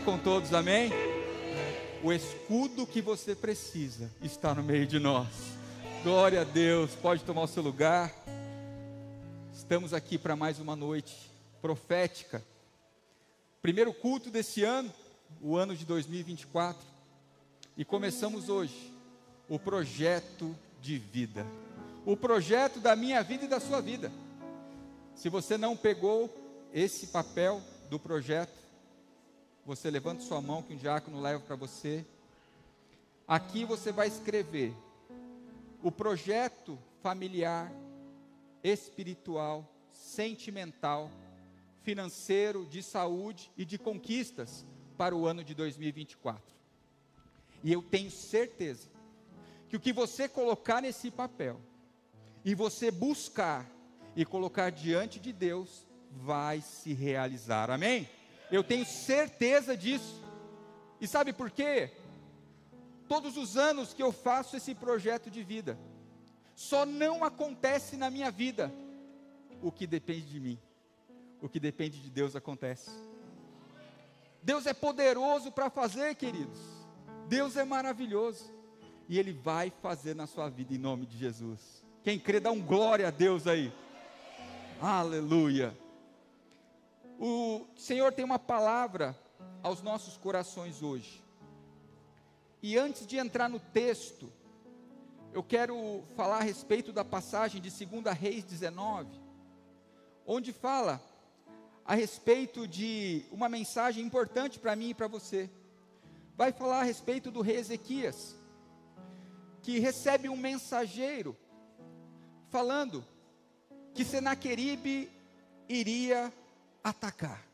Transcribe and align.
com 0.00 0.16
todos, 0.16 0.54
amém? 0.54 0.90
O 2.02 2.12
escudo 2.12 2.86
que 2.86 3.02
você 3.02 3.34
precisa 3.34 4.10
está 4.22 4.54
no 4.54 4.62
meio 4.62 4.86
de 4.86 4.98
nós. 4.98 5.28
Glória 6.02 6.40
a 6.40 6.44
Deus, 6.44 6.92
pode 6.94 7.22
tomar 7.24 7.42
o 7.42 7.46
seu 7.46 7.62
lugar. 7.62 8.10
Estamos 9.52 9.92
aqui 9.92 10.16
para 10.16 10.34
mais 10.34 10.58
uma 10.58 10.74
noite 10.74 11.30
profética. 11.60 12.42
Primeiro 13.60 13.92
culto 13.92 14.30
desse 14.30 14.64
ano, 14.64 14.90
o 15.42 15.56
ano 15.56 15.76
de 15.76 15.84
2024. 15.84 16.80
E 17.76 17.84
começamos 17.84 18.48
hoje 18.48 18.92
o 19.46 19.58
projeto 19.58 20.56
de 20.80 20.98
vida. 20.98 21.46
O 22.06 22.16
projeto 22.16 22.80
da 22.80 22.96
minha 22.96 23.22
vida 23.22 23.44
e 23.44 23.48
da 23.48 23.60
sua 23.60 23.82
vida. 23.82 24.10
Se 25.14 25.28
você 25.28 25.58
não 25.58 25.76
pegou 25.76 26.34
esse 26.72 27.08
papel 27.08 27.60
do 27.90 27.98
projeto, 27.98 28.61
você 29.64 29.90
levanta 29.90 30.22
sua 30.22 30.40
mão 30.40 30.62
que 30.62 30.74
um 30.74 30.76
diácono 30.76 31.20
leva 31.20 31.40
para 31.40 31.56
você. 31.56 32.04
Aqui 33.26 33.64
você 33.64 33.92
vai 33.92 34.08
escrever 34.08 34.74
o 35.82 35.90
projeto 35.90 36.78
familiar, 37.00 37.72
espiritual, 38.62 39.68
sentimental, 39.92 41.10
financeiro, 41.82 42.66
de 42.66 42.82
saúde 42.82 43.50
e 43.56 43.64
de 43.64 43.78
conquistas 43.78 44.64
para 44.96 45.14
o 45.14 45.26
ano 45.26 45.42
de 45.42 45.54
2024. 45.54 46.42
E 47.64 47.72
eu 47.72 47.82
tenho 47.82 48.10
certeza 48.10 48.88
que 49.68 49.76
o 49.76 49.80
que 49.80 49.92
você 49.92 50.28
colocar 50.28 50.82
nesse 50.82 51.10
papel 51.10 51.60
e 52.44 52.54
você 52.54 52.90
buscar 52.90 53.68
e 54.14 54.24
colocar 54.24 54.70
diante 54.70 55.18
de 55.18 55.32
Deus 55.32 55.86
vai 56.10 56.60
se 56.60 56.92
realizar. 56.92 57.70
Amém? 57.70 58.08
Eu 58.52 58.62
tenho 58.62 58.84
certeza 58.84 59.74
disso. 59.74 60.22
E 61.00 61.08
sabe 61.08 61.32
por 61.32 61.50
quê? 61.50 61.90
Todos 63.08 63.38
os 63.38 63.56
anos 63.56 63.94
que 63.94 64.02
eu 64.02 64.12
faço 64.12 64.56
esse 64.56 64.74
projeto 64.74 65.30
de 65.30 65.42
vida, 65.42 65.78
só 66.54 66.84
não 66.84 67.24
acontece 67.24 67.96
na 67.96 68.10
minha 68.10 68.30
vida 68.30 68.72
o 69.62 69.72
que 69.72 69.86
depende 69.86 70.26
de 70.26 70.38
mim. 70.38 70.58
O 71.40 71.48
que 71.48 71.58
depende 71.58 72.00
de 72.00 72.10
Deus 72.10 72.36
acontece. 72.36 72.90
Deus 74.42 74.66
é 74.66 74.74
poderoso 74.74 75.50
para 75.50 75.70
fazer, 75.70 76.14
queridos. 76.14 76.60
Deus 77.28 77.56
é 77.56 77.64
maravilhoso. 77.64 78.52
E 79.08 79.18
Ele 79.18 79.32
vai 79.32 79.72
fazer 79.82 80.14
na 80.14 80.26
sua 80.26 80.48
vida 80.48 80.74
em 80.74 80.78
nome 80.78 81.06
de 81.06 81.16
Jesus. 81.16 81.82
Quem 82.04 82.18
crê, 82.18 82.38
dá 82.38 82.50
um 82.50 82.60
glória 82.60 83.08
a 83.08 83.10
Deus 83.10 83.46
aí. 83.46 83.72
Aleluia. 84.80 85.76
O 87.24 87.68
Senhor 87.76 88.12
tem 88.12 88.24
uma 88.24 88.36
palavra 88.36 89.16
aos 89.62 89.80
nossos 89.80 90.16
corações 90.16 90.82
hoje. 90.82 91.22
E 92.60 92.76
antes 92.76 93.06
de 93.06 93.16
entrar 93.16 93.48
no 93.48 93.60
texto, 93.60 94.28
eu 95.32 95.40
quero 95.40 96.02
falar 96.16 96.38
a 96.38 96.42
respeito 96.42 96.92
da 96.92 97.04
passagem 97.04 97.62
de 97.62 97.70
2 97.70 98.18
Reis 98.18 98.42
19, 98.42 99.08
onde 100.26 100.52
fala 100.52 101.00
a 101.84 101.94
respeito 101.94 102.66
de 102.66 103.24
uma 103.30 103.48
mensagem 103.48 104.04
importante 104.04 104.58
para 104.58 104.74
mim 104.74 104.88
e 104.88 104.94
para 104.94 105.06
você. 105.06 105.48
Vai 106.36 106.50
falar 106.50 106.80
a 106.80 106.84
respeito 106.84 107.30
do 107.30 107.40
rei 107.40 107.58
Ezequias, 107.58 108.34
que 109.62 109.78
recebe 109.78 110.28
um 110.28 110.36
mensageiro 110.36 111.36
falando 112.50 113.04
que 113.94 114.04
Senaqueribe 114.04 115.08
iria 115.68 116.32
atacar. 116.82 117.46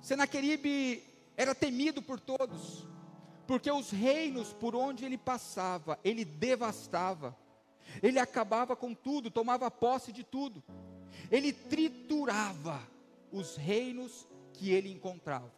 Senaqueribe 0.00 1.02
era 1.36 1.54
temido 1.54 2.00
por 2.00 2.20
todos, 2.20 2.86
porque 3.46 3.70
os 3.70 3.90
reinos 3.90 4.52
por 4.52 4.74
onde 4.74 5.04
ele 5.04 5.18
passava, 5.18 5.98
ele 6.04 6.24
devastava, 6.24 7.36
ele 8.02 8.18
acabava 8.18 8.76
com 8.76 8.94
tudo, 8.94 9.30
tomava 9.30 9.70
posse 9.70 10.12
de 10.12 10.24
tudo, 10.24 10.62
ele 11.30 11.52
triturava 11.52 12.80
os 13.32 13.56
reinos 13.56 14.26
que 14.52 14.70
ele 14.70 14.90
encontrava. 14.90 15.52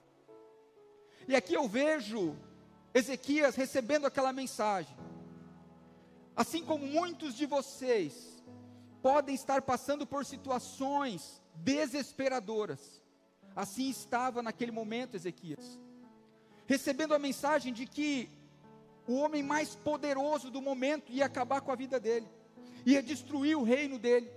E 1.26 1.36
aqui 1.36 1.54
eu 1.54 1.68
vejo 1.68 2.34
Ezequias 2.94 3.54
recebendo 3.54 4.06
aquela 4.06 4.32
mensagem, 4.32 4.96
assim 6.34 6.64
como 6.64 6.86
muitos 6.86 7.34
de 7.34 7.46
vocês 7.46 8.42
podem 9.02 9.34
estar 9.34 9.62
passando 9.62 10.06
por 10.06 10.24
situações 10.24 11.37
desesperadoras. 11.62 13.02
Assim 13.54 13.88
estava 13.88 14.42
naquele 14.42 14.70
momento 14.70 15.16
Ezequias, 15.16 15.78
recebendo 16.66 17.14
a 17.14 17.18
mensagem 17.18 17.72
de 17.72 17.86
que 17.86 18.30
o 19.06 19.14
homem 19.16 19.42
mais 19.42 19.74
poderoso 19.74 20.50
do 20.50 20.60
momento 20.60 21.10
ia 21.10 21.26
acabar 21.26 21.60
com 21.60 21.72
a 21.72 21.74
vida 21.74 21.98
dele, 21.98 22.28
ia 22.84 23.02
destruir 23.02 23.56
o 23.56 23.64
reino 23.64 23.98
dele. 23.98 24.30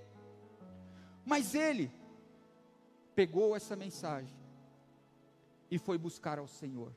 Mas 1.25 1.53
ele 1.53 1.91
pegou 3.13 3.55
essa 3.55 3.75
mensagem 3.75 4.33
e 5.69 5.77
foi 5.77 5.97
buscar 5.97 6.39
ao 6.39 6.47
Senhor. 6.47 6.91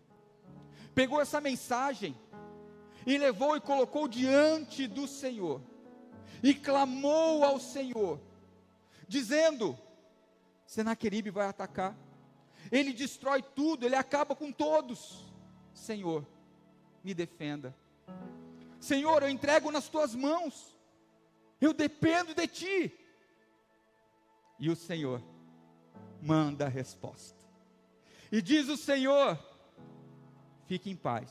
Pegou 0.95 1.21
essa 1.21 1.41
mensagem 1.41 2.17
e 3.07 3.19
levou 3.19 3.57
e 3.57 3.61
colocou 3.61 4.09
diante 4.09 4.87
do 4.87 5.07
Senhor, 5.07 5.61
e 6.43 6.55
clamou 6.55 7.45
ao 7.45 7.61
Senhor, 7.61 8.21
dizendo: 9.07 9.77
Senaqueribe 10.67 11.31
vai 11.31 11.47
atacar. 11.47 11.97
Ele 12.71 12.93
destrói 12.93 13.43
tudo, 13.43 13.85
ele 13.85 13.97
acaba 13.97 14.35
com 14.35 14.51
todos. 14.51 15.25
Senhor, 15.73 16.27
me 17.03 17.13
defenda. 17.13 17.75
Senhor, 18.81 19.23
eu 19.23 19.29
entrego 19.29 19.71
nas 19.71 19.89
tuas 19.89 20.15
mãos. 20.15 20.77
Eu 21.61 21.73
dependo 21.73 22.35
de 22.35 22.47
ti. 22.47 22.99
E 24.59 24.71
o 24.71 24.77
Senhor 24.77 25.23
manda 26.23 26.67
a 26.67 26.69
resposta. 26.69 27.45
E 28.33 28.41
diz 28.41 28.69
o 28.69 28.77
Senhor: 28.77 29.39
Fique 30.67 30.91
em 30.91 30.97
paz. 30.97 31.31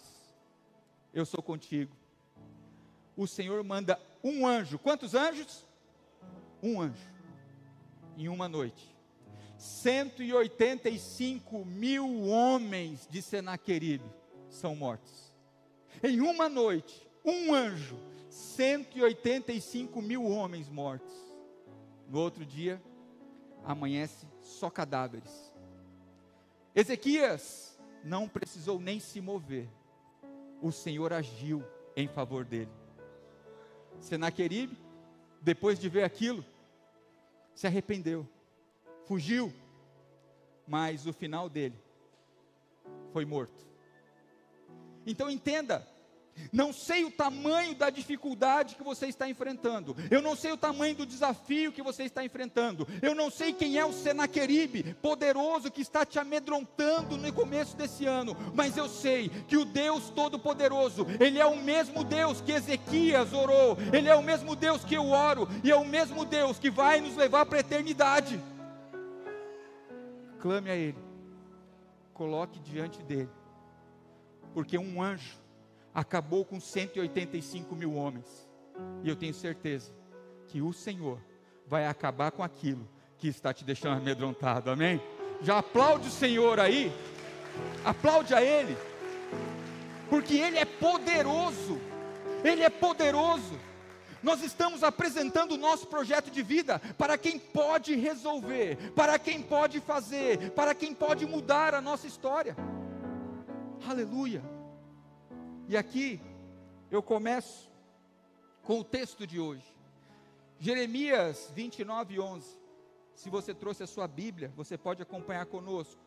Eu 1.13 1.25
sou 1.25 1.41
contigo. 1.41 1.95
O 3.15 3.27
Senhor 3.27 3.63
manda 3.63 4.00
um 4.23 4.45
anjo. 4.47 4.79
Quantos 4.79 5.13
anjos? 5.13 5.65
Um 6.61 6.81
anjo. 6.81 7.11
Em 8.17 8.27
uma 8.27 8.47
noite 8.47 8.92
185 9.63 11.63
mil 11.63 12.24
homens 12.24 13.07
de 13.09 13.22
Senaqueribe 13.22 14.03
são 14.50 14.75
mortos. 14.75 15.34
Em 16.03 16.19
uma 16.19 16.50
noite, 16.50 17.09
um 17.24 17.53
anjo, 17.53 17.97
185 18.29 20.01
mil 20.01 20.25
homens 20.25 20.68
mortos. 20.68 21.13
No 22.09 22.19
outro 22.19 22.46
dia, 22.46 22.84
amanhece 23.63 24.28
só 24.41 24.69
cadáveres. 24.69 25.31
Ezequias 26.75 27.80
não 28.03 28.28
precisou 28.28 28.81
nem 28.81 29.00
se 29.00 29.22
mover. 29.22 29.69
O 30.62 30.74
Senhor 30.74 31.13
agiu 31.13 31.63
em 31.95 32.09
favor 32.09 32.44
dele. 32.44 32.72
Senaqueribe, 34.01 34.78
depois 35.41 35.80
de 35.80 35.88
ver 35.88 36.03
aquilo, 36.03 36.44
se 37.56 37.66
arrependeu 37.66 38.28
fugiu, 39.05 39.53
mas 40.67 41.05
o 41.05 41.13
final 41.13 41.49
dele 41.49 41.75
foi 43.11 43.25
morto. 43.25 43.63
Então 45.05 45.29
entenda, 45.29 45.85
não 46.51 46.71
sei 46.71 47.03
o 47.03 47.11
tamanho 47.11 47.75
da 47.75 47.89
dificuldade 47.89 48.75
que 48.75 48.83
você 48.83 49.07
está 49.07 49.27
enfrentando. 49.27 49.95
Eu 50.09 50.21
não 50.21 50.35
sei 50.35 50.51
o 50.51 50.57
tamanho 50.57 50.95
do 50.95 51.05
desafio 51.05 51.71
que 51.71 51.81
você 51.81 52.03
está 52.03 52.23
enfrentando. 52.23 52.87
Eu 53.01 53.13
não 53.13 53.29
sei 53.29 53.53
quem 53.53 53.77
é 53.77 53.85
o 53.85 53.93
Senaqueribe, 53.93 54.95
poderoso 54.95 55.71
que 55.71 55.81
está 55.81 56.05
te 56.05 56.19
amedrontando 56.19 57.17
no 57.17 57.33
começo 57.33 57.75
desse 57.75 58.05
ano. 58.05 58.35
Mas 58.53 58.77
eu 58.77 58.88
sei 58.88 59.29
que 59.47 59.57
o 59.57 59.65
Deus 59.65 60.09
Todo-Poderoso, 60.09 61.06
Ele 61.19 61.39
é 61.39 61.45
o 61.45 61.57
mesmo 61.57 62.03
Deus 62.03 62.41
que 62.41 62.51
Ezequias 62.51 63.33
orou. 63.33 63.77
Ele 63.91 64.09
é 64.09 64.15
o 64.15 64.23
mesmo 64.23 64.56
Deus 64.56 64.83
que 64.83 64.95
eu 64.95 65.09
oro. 65.09 65.47
E 65.63 65.71
é 65.71 65.75
o 65.75 65.85
mesmo 65.85 66.25
Deus 66.25 66.59
que 66.59 66.69
vai 66.69 67.01
nos 67.01 67.15
levar 67.15 67.45
para 67.45 67.57
a 67.57 67.61
eternidade 67.61 68.39
clame 70.44 70.69
a 70.69 70.75
Ele, 70.75 70.98
coloque 72.13 72.60
diante 72.60 73.01
dele, 73.01 73.30
porque 74.54 74.78
um 74.78 75.01
anjo 75.01 75.38
acabou 75.95 76.44
com 76.44 76.60
185 76.60 77.74
mil 77.74 77.95
homens, 77.95 78.50
e 79.01 79.07
eu 79.07 79.16
tenho 79.16 79.34
certeza 79.34 79.94
que 80.48 80.62
o 80.62 80.74
Senhor 80.74 81.18
vai 81.66 81.88
acabar 81.88 82.30
com 82.30 82.44
aquilo 82.44 82.86
que 83.18 83.30
está 83.30 83.54
te 83.54 83.63
deixando 83.63 83.95
amedrontado, 83.95 84.69
amém? 84.69 85.01
Já 85.40 85.60
aplaude 85.60 86.10
o 86.10 86.12
Senhor 86.12 86.60
aí, 86.60 86.92
aplaude 87.86 88.34
a 88.34 88.44
Ele, 88.44 88.75
porque 90.10 90.36
Ele 90.36 90.57
é 90.57 90.66
poderoso, 90.66 91.80
Ele 92.44 92.63
é 92.63 92.69
poderoso 92.69 93.57
nós 94.23 94.41
estamos 94.41 94.83
apresentando 94.83 95.51
o 95.51 95.57
nosso 95.57 95.85
projeto 95.85 96.31
de 96.31 96.41
vida 96.41 96.79
para 96.97 97.17
quem 97.17 97.37
pode 97.37 97.93
resolver, 97.95 98.93
para 98.93 99.19
quem 99.19 99.43
pode 99.43 99.81
fazer, 99.81 100.51
para 100.51 100.73
quem 100.73 100.95
pode 100.95 101.25
mudar 101.25 101.75
a 101.75 101.81
nossa 101.81 102.07
história. 102.07 102.55
Aleluia. 103.85 104.41
E 105.67 105.75
aqui 105.75 106.21
eu 106.89 107.03
começo 107.03 107.69
com 108.63 108.79
o 108.79 108.83
texto 108.83 109.27
de 109.27 109.39
hoje. 109.39 109.65
Jeremias 110.57 111.51
29, 111.53 112.19
11. 112.19 112.47
Se 113.15 113.29
você 113.29 113.53
trouxe 113.53 113.83
a 113.83 113.87
sua 113.87 114.07
Bíblia, 114.07 114.53
você 114.55 114.77
pode 114.77 115.01
acompanhar 115.01 115.45
conosco. 115.45 116.01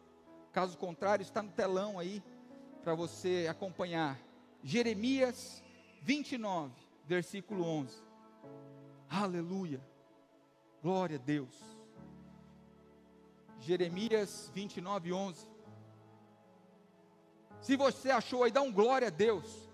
Caso 0.52 0.78
contrário, 0.78 1.22
está 1.22 1.42
no 1.42 1.50
telão 1.50 1.98
aí 1.98 2.22
para 2.82 2.94
você 2.94 3.46
acompanhar. 3.50 4.18
Jeremias 4.62 5.62
29, 6.00 6.72
versículo 7.06 7.62
11. 7.62 8.05
Aleluia. 9.08 9.80
Glória 10.82 11.16
a 11.16 11.20
Deus. 11.20 11.54
Jeremias 13.60 14.50
29, 14.54 15.12
11. 15.12 15.48
Se 17.60 17.76
você 17.76 18.10
achou 18.10 18.44
aí, 18.44 18.50
dá 18.50 18.62
um 18.62 18.72
glória 18.72 19.08
a 19.08 19.10
Deus. 19.10 19.66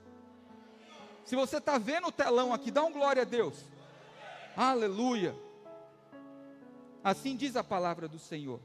Se 1.24 1.36
você 1.36 1.58
está 1.58 1.78
vendo 1.78 2.08
o 2.08 2.12
telão 2.12 2.52
aqui, 2.52 2.70
dá 2.70 2.82
um 2.82 2.92
glória 2.92 3.22
a 3.22 3.24
Deus. 3.24 3.64
Aleluia. 4.56 5.34
Assim 7.02 7.36
diz 7.36 7.56
a 7.56 7.64
palavra 7.64 8.08
do 8.08 8.18
Senhor. 8.18 8.60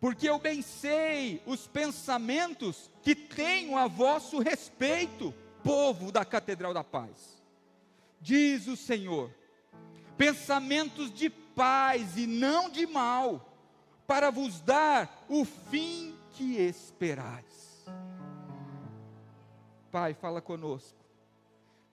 Porque 0.00 0.28
eu 0.28 0.38
bem 0.38 0.62
sei 0.62 1.42
os 1.46 1.66
pensamentos 1.66 2.90
que 3.02 3.14
tenho 3.14 3.76
a 3.76 3.86
vosso 3.86 4.38
respeito, 4.38 5.34
povo 5.62 6.12
da 6.12 6.24
Catedral 6.24 6.72
da 6.72 6.84
Paz. 6.84 7.42
Diz 8.20 8.66
o 8.66 8.76
Senhor: 8.76 9.30
pensamentos 10.16 11.12
de 11.12 11.30
paz 11.30 12.16
e 12.16 12.26
não 12.26 12.70
de 12.70 12.86
mal, 12.86 13.52
para 14.06 14.30
vos 14.30 14.60
dar 14.60 15.24
o 15.28 15.44
fim 15.44 16.14
que 16.32 16.56
esperais. 16.56 17.84
Pai, 19.90 20.14
fala 20.14 20.40
conosco, 20.40 20.98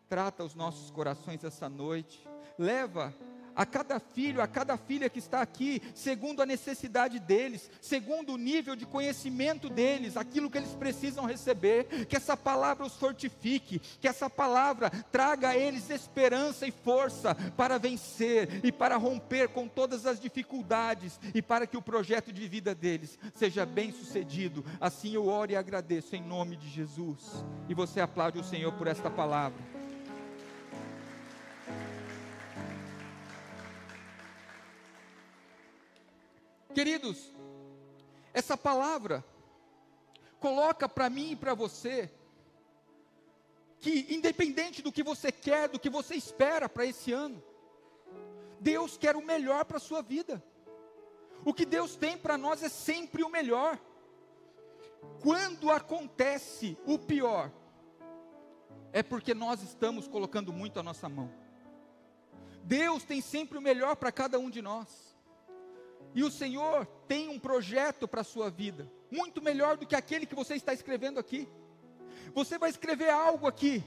trata 0.09 0.43
os 0.43 0.53
nossos 0.53 0.91
corações 0.91 1.43
essa 1.43 1.69
noite, 1.69 2.27
leva 2.57 3.15
a 3.55 3.65
cada 3.65 3.99
filho, 3.99 4.41
a 4.41 4.47
cada 4.47 4.77
filha 4.77 5.09
que 5.09 5.19
está 5.19 5.41
aqui, 5.41 5.81
segundo 5.93 6.41
a 6.41 6.45
necessidade 6.45 7.19
deles, 7.19 7.69
segundo 7.81 8.33
o 8.33 8.37
nível 8.37 8.75
de 8.75 8.85
conhecimento 8.85 9.69
deles, 9.69 10.17
aquilo 10.17 10.49
que 10.49 10.57
eles 10.57 10.73
precisam 10.75 11.25
receber, 11.25 12.05
que 12.07 12.15
essa 12.15 12.35
palavra 12.35 12.85
os 12.85 12.95
fortifique, 12.95 13.79
que 13.79 14.07
essa 14.07 14.29
palavra 14.29 14.89
traga 15.11 15.49
a 15.49 15.57
eles 15.57 15.89
esperança 15.89 16.67
e 16.67 16.71
força 16.71 17.35
para 17.55 17.77
vencer 17.77 18.63
e 18.63 18.71
para 18.71 18.97
romper 18.97 19.49
com 19.49 19.67
todas 19.67 20.05
as 20.05 20.19
dificuldades 20.19 21.19
e 21.33 21.41
para 21.41 21.67
que 21.67 21.77
o 21.77 21.81
projeto 21.81 22.31
de 22.31 22.47
vida 22.47 22.73
deles 22.73 23.17
seja 23.33 23.65
bem 23.65 23.91
sucedido. 23.91 24.63
Assim 24.79 25.13
eu 25.13 25.27
oro 25.27 25.51
e 25.51 25.55
agradeço 25.55 26.15
em 26.15 26.21
nome 26.21 26.55
de 26.55 26.69
Jesus. 26.69 27.45
E 27.67 27.73
você 27.73 28.01
aplaude 28.01 28.39
o 28.39 28.43
Senhor 28.43 28.71
por 28.73 28.87
esta 28.87 29.09
palavra. 29.09 29.82
Queridos, 36.73 37.31
essa 38.33 38.57
palavra 38.57 39.23
coloca 40.39 40.89
para 40.89 41.09
mim 41.09 41.31
e 41.31 41.35
para 41.35 41.53
você 41.53 42.11
que, 43.79 44.07
independente 44.09 44.81
do 44.81 44.91
que 44.91 45.03
você 45.03 45.31
quer, 45.31 45.69
do 45.69 45.79
que 45.79 45.89
você 45.89 46.15
espera 46.15 46.67
para 46.67 46.85
esse 46.85 47.11
ano, 47.11 47.41
Deus 48.59 48.97
quer 48.97 49.15
o 49.15 49.25
melhor 49.25 49.65
para 49.65 49.77
a 49.77 49.79
sua 49.79 50.01
vida. 50.01 50.43
O 51.45 51.53
que 51.53 51.65
Deus 51.65 51.95
tem 51.95 52.17
para 52.17 52.37
nós 52.37 52.63
é 52.63 52.69
sempre 52.69 53.23
o 53.23 53.29
melhor. 53.29 53.77
Quando 55.21 55.69
acontece 55.69 56.77
o 56.85 56.97
pior, 56.97 57.51
é 58.93 59.03
porque 59.03 59.33
nós 59.33 59.61
estamos 59.61 60.07
colocando 60.07 60.53
muito 60.53 60.79
a 60.79 60.83
nossa 60.83 61.09
mão. 61.09 61.29
Deus 62.63 63.03
tem 63.03 63.19
sempre 63.19 63.57
o 63.57 63.61
melhor 63.61 63.97
para 63.97 64.11
cada 64.11 64.39
um 64.39 64.49
de 64.49 64.61
nós. 64.61 65.12
E 66.15 66.23
o 66.23 66.31
Senhor 66.31 66.85
tem 67.07 67.29
um 67.29 67.39
projeto 67.39 68.07
para 68.07 68.21
a 68.21 68.23
sua 68.23 68.49
vida, 68.49 68.89
muito 69.09 69.41
melhor 69.41 69.77
do 69.77 69.85
que 69.85 69.95
aquele 69.95 70.25
que 70.25 70.35
você 70.35 70.55
está 70.55 70.73
escrevendo 70.73 71.19
aqui. 71.19 71.47
Você 72.33 72.57
vai 72.57 72.69
escrever 72.69 73.09
algo 73.09 73.47
aqui, 73.47 73.83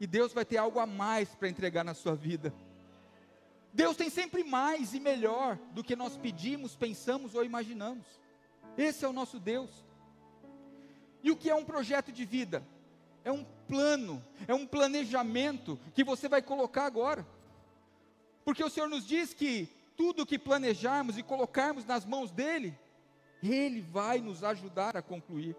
e 0.00 0.06
Deus 0.06 0.32
vai 0.32 0.44
ter 0.44 0.56
algo 0.56 0.80
a 0.80 0.86
mais 0.86 1.28
para 1.34 1.48
entregar 1.48 1.84
na 1.84 1.94
sua 1.94 2.14
vida. 2.14 2.52
Deus 3.72 3.96
tem 3.96 4.10
sempre 4.10 4.44
mais 4.44 4.92
e 4.92 5.00
melhor 5.00 5.56
do 5.72 5.82
que 5.82 5.96
nós 5.96 6.16
pedimos, 6.16 6.74
pensamos 6.74 7.34
ou 7.34 7.44
imaginamos. 7.44 8.04
Esse 8.76 9.04
é 9.04 9.08
o 9.08 9.12
nosso 9.12 9.38
Deus. 9.38 9.70
E 11.22 11.30
o 11.30 11.36
que 11.36 11.48
é 11.48 11.54
um 11.54 11.64
projeto 11.64 12.12
de 12.12 12.24
vida? 12.24 12.62
É 13.24 13.30
um 13.30 13.44
plano, 13.68 14.22
é 14.46 14.54
um 14.54 14.66
planejamento 14.66 15.78
que 15.94 16.04
você 16.04 16.28
vai 16.28 16.42
colocar 16.42 16.84
agora. 16.84 17.26
Porque 18.44 18.62
o 18.62 18.68
Senhor 18.68 18.88
nos 18.88 19.06
diz 19.06 19.32
que 19.32 19.68
tudo 19.96 20.26
que 20.26 20.38
planejarmos 20.38 21.18
e 21.18 21.22
colocarmos 21.22 21.84
nas 21.84 22.04
mãos 22.04 22.30
dele, 22.30 22.78
ele 23.42 23.80
vai 23.80 24.20
nos 24.20 24.44
ajudar 24.44 24.96
a 24.96 25.02
concluir. 25.02 25.56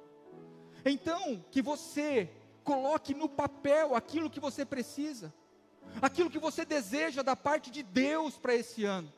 Então, 0.86 1.44
que 1.52 1.62
você 1.62 2.30
coloque 2.64 3.14
no 3.14 3.28
papel 3.28 3.96
aquilo 3.96 4.30
que 4.30 4.40
você 4.40 4.66
precisa, 4.66 5.34
aquilo 6.02 6.30
que 6.30 6.40
você 6.40 6.66
deseja 6.66 7.22
da 7.22 7.36
parte 7.36 7.70
de 7.70 7.84
Deus 7.84 8.38
para 8.38 8.56
esse 8.56 8.84
ano. 8.86 9.12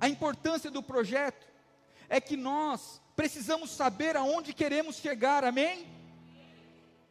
A 0.00 0.08
importância 0.08 0.70
do 0.70 0.82
projeto 0.82 1.46
é 2.08 2.20
que 2.20 2.36
nós 2.36 3.00
precisamos 3.14 3.70
saber 3.70 4.16
aonde 4.16 4.52
queremos 4.52 4.96
chegar, 4.96 5.44
amém? 5.44 5.86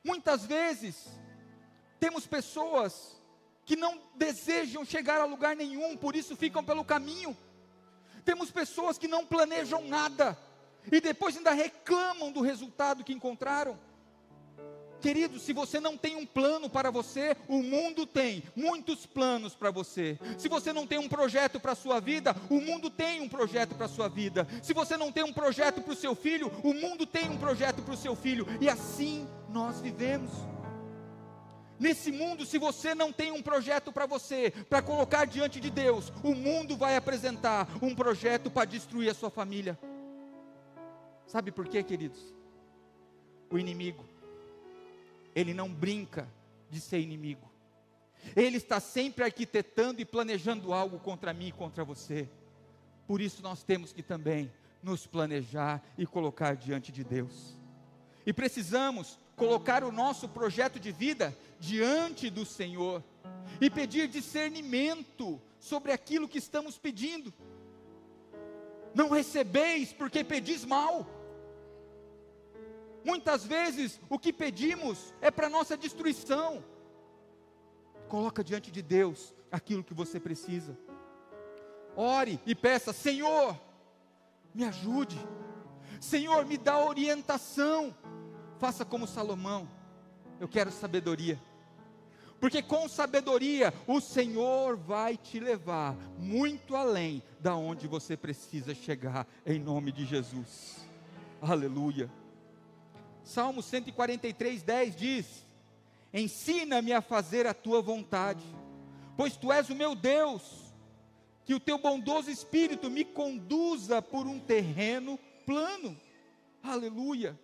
Muitas 0.04 0.46
vezes, 0.46 1.08
temos 2.00 2.28
pessoas 2.28 3.22
que 3.66 3.76
não 3.76 4.00
desejam 4.16 4.84
chegar 4.84 5.22
a 5.22 5.26
lugar 5.26 5.56
nenhum, 5.56 5.96
por 5.96 6.16
isso 6.16 6.36
ficam 6.36 6.64
pelo 6.64 6.84
caminho. 6.84 7.36
Temos 8.26 8.52
pessoas 8.52 8.98
que 8.98 9.08
não 9.08 9.26
planejam 9.26 9.88
nada 9.88 10.38
e 10.92 11.00
depois 11.00 11.38
ainda 11.38 11.52
reclamam 11.52 12.32
do 12.32 12.42
resultado 12.42 13.04
que 13.04 13.14
encontraram. 13.14 13.78
Querido, 15.04 15.38
se 15.38 15.52
você 15.52 15.82
não 15.82 15.98
tem 15.98 16.16
um 16.16 16.26
plano 16.26 16.70
para 16.70 16.90
você, 16.90 17.36
o 17.50 17.62
mundo 17.62 18.06
tem 18.06 18.42
muitos 18.56 19.06
planos 19.06 19.54
para 19.54 19.70
você. 19.70 20.18
Se 20.38 20.48
você 20.48 20.72
não 20.72 20.88
tem 20.88 20.98
um 20.98 21.10
projeto 21.10 21.60
para 21.60 21.74
a 21.74 21.76
sua 21.76 22.00
vida, 22.00 22.34
o 22.50 22.62
mundo 22.62 22.90
tem 22.90 23.20
um 23.20 23.28
projeto 23.28 23.76
para 23.76 23.88
a 23.88 23.90
sua 23.90 24.08
vida. 24.08 24.48
Se 24.62 24.74
você 24.74 24.96
não 24.96 25.12
tem 25.12 25.26
um 25.26 25.34
projeto 25.34 25.82
para 25.82 25.92
o 25.92 25.96
seu 25.96 26.16
filho, 26.16 26.50
o 26.64 26.74
mundo 26.74 27.06
tem 27.06 27.30
um 27.30 27.38
projeto 27.38 27.82
para 27.82 27.94
o 27.94 27.98
seu 27.98 28.16
filho. 28.16 28.48
E 28.62 28.70
assim 28.70 29.28
nós 29.50 29.82
vivemos. 29.82 30.32
Nesse 31.80 32.12
mundo, 32.12 32.46
se 32.46 32.58
você 32.58 32.94
não 32.94 33.12
tem 33.12 33.32
um 33.32 33.42
projeto 33.42 33.92
para 33.92 34.06
você, 34.06 34.52
para 34.70 34.82
colocar 34.82 35.26
diante 35.26 35.60
de 35.60 35.70
Deus, 35.70 36.12
o 36.24 36.36
mundo 36.36 36.78
vai 36.78 36.96
apresentar 36.96 37.68
um 37.82 37.96
projeto 37.96 38.52
para 38.52 38.66
destruir 38.66 39.10
a 39.10 39.14
sua 39.14 39.30
família. 39.30 39.78
Sabe 41.26 41.52
por 41.52 41.68
quê, 41.68 41.84
queridos? 41.84 42.34
O 43.50 43.58
inimigo, 43.58 44.06
ele 45.36 45.54
não 45.54 45.74
brinca 45.74 46.28
de 46.70 46.80
ser 46.80 47.00
inimigo. 47.00 47.52
Ele 48.36 48.58
está 48.58 48.80
sempre 48.80 49.24
arquitetando 49.24 50.02
e 50.02 50.06
planejando 50.06 50.74
algo 50.74 51.00
contra 51.00 51.34
mim 51.34 51.48
e 51.48 51.52
contra 51.52 51.84
você. 51.84 52.30
Por 53.06 53.20
isso 53.20 53.42
nós 53.42 53.64
temos 53.64 53.92
que 53.92 54.02
também 54.02 54.52
nos 54.82 55.06
planejar 55.06 55.84
e 55.98 56.06
colocar 56.06 56.56
diante 56.56 56.92
de 56.92 57.04
Deus. 57.04 57.58
E 58.26 58.32
precisamos 58.32 59.20
colocar 59.36 59.84
o 59.84 59.92
nosso 59.92 60.28
projeto 60.30 60.80
de 60.80 60.92
vida 60.92 61.36
diante 61.60 62.30
do 62.30 62.46
Senhor 62.46 63.04
e 63.60 63.70
pedir 63.70 64.08
discernimento 64.08 65.42
sobre 65.60 65.92
aquilo 65.92 66.28
que 66.28 66.38
estamos 66.38 66.78
pedindo. 66.78 67.34
Não 68.94 69.10
recebeis 69.10 69.92
porque 69.92 70.24
pedis 70.24 70.64
mal. 70.66 71.08
Muitas 73.04 73.44
vezes 73.46 74.00
o 74.10 74.18
que 74.18 74.32
pedimos 74.32 75.14
é 75.20 75.32
para 75.32 75.50
nossa 75.50 75.76
destruição. 75.76 76.64
Coloca 78.08 78.44
diante 78.44 78.72
de 78.72 78.82
Deus 78.82 79.34
aquilo 79.52 79.84
que 79.84 79.94
você 79.94 80.20
precisa. 80.20 80.78
Ore 81.96 82.40
e 82.46 82.54
peça: 82.54 82.94
Senhor, 82.94 83.60
me 84.54 84.64
ajude. 84.64 85.18
Senhor, 86.00 86.46
me 86.46 86.58
dá 86.58 86.84
orientação 86.84 87.96
faça 88.64 88.86
como 88.86 89.06
Salomão. 89.06 89.68
Eu 90.40 90.48
quero 90.48 90.72
sabedoria. 90.72 91.38
Porque 92.40 92.62
com 92.62 92.88
sabedoria 92.88 93.74
o 93.86 94.00
Senhor 94.00 94.78
vai 94.78 95.18
te 95.18 95.38
levar 95.38 95.98
muito 96.18 96.74
além 96.74 97.22
da 97.42 97.58
onde 97.58 97.90
você 97.90 98.16
precisa 98.16 98.74
chegar 98.74 99.28
em 99.46 99.60
nome 99.60 99.92
de 99.92 100.06
Jesus. 100.06 100.78
Aleluia. 101.42 102.10
Salmo 103.22 103.62
143, 103.62 104.64
10 104.64 104.96
diz: 104.96 105.46
Ensina-me 106.14 106.94
a 106.94 107.02
fazer 107.02 107.46
a 107.46 107.54
tua 107.54 107.82
vontade, 107.82 108.46
pois 109.18 109.36
tu 109.36 109.52
és 109.52 109.70
o 109.70 109.76
meu 109.76 109.94
Deus, 109.94 110.74
que 111.44 111.54
o 111.54 111.60
teu 111.60 111.78
bondoso 111.78 112.32
espírito 112.32 112.90
me 112.90 113.04
conduza 113.04 114.02
por 114.02 114.26
um 114.26 114.40
terreno 114.40 115.20
plano. 115.46 116.00
Aleluia. 116.64 117.38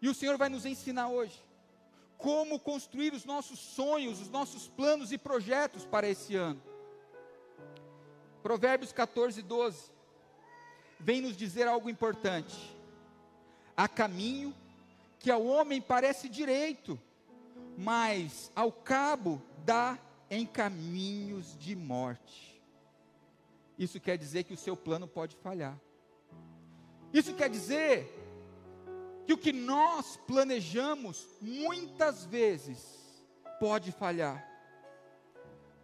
E 0.00 0.08
o 0.08 0.14
Senhor 0.14 0.36
vai 0.36 0.48
nos 0.48 0.66
ensinar 0.66 1.08
hoje 1.08 1.42
como 2.18 2.58
construir 2.58 3.12
os 3.12 3.24
nossos 3.24 3.58
sonhos, 3.58 4.20
os 4.20 4.30
nossos 4.30 4.68
planos 4.68 5.12
e 5.12 5.18
projetos 5.18 5.84
para 5.84 6.08
esse 6.08 6.34
ano. 6.34 6.60
Provérbios 8.42 8.92
14, 8.92 9.42
12 9.42 9.90
vem 10.98 11.20
nos 11.20 11.36
dizer 11.36 11.66
algo 11.68 11.90
importante. 11.90 12.74
Há 13.76 13.86
caminho 13.86 14.54
que 15.18 15.30
ao 15.30 15.44
homem 15.44 15.80
parece 15.80 16.28
direito, 16.28 16.98
mas 17.76 18.50
ao 18.54 18.72
cabo 18.72 19.42
dá 19.64 19.98
em 20.30 20.46
caminhos 20.46 21.56
de 21.58 21.76
morte. 21.76 22.62
Isso 23.78 24.00
quer 24.00 24.16
dizer 24.16 24.44
que 24.44 24.54
o 24.54 24.56
seu 24.56 24.76
plano 24.76 25.06
pode 25.06 25.36
falhar. 25.36 25.78
Isso 27.12 27.34
quer 27.34 27.50
dizer 27.50 28.25
que 29.26 29.32
o 29.32 29.38
que 29.38 29.52
nós 29.52 30.16
planejamos 30.26 31.26
muitas 31.42 32.24
vezes 32.24 32.96
pode 33.58 33.90
falhar. 33.90 34.46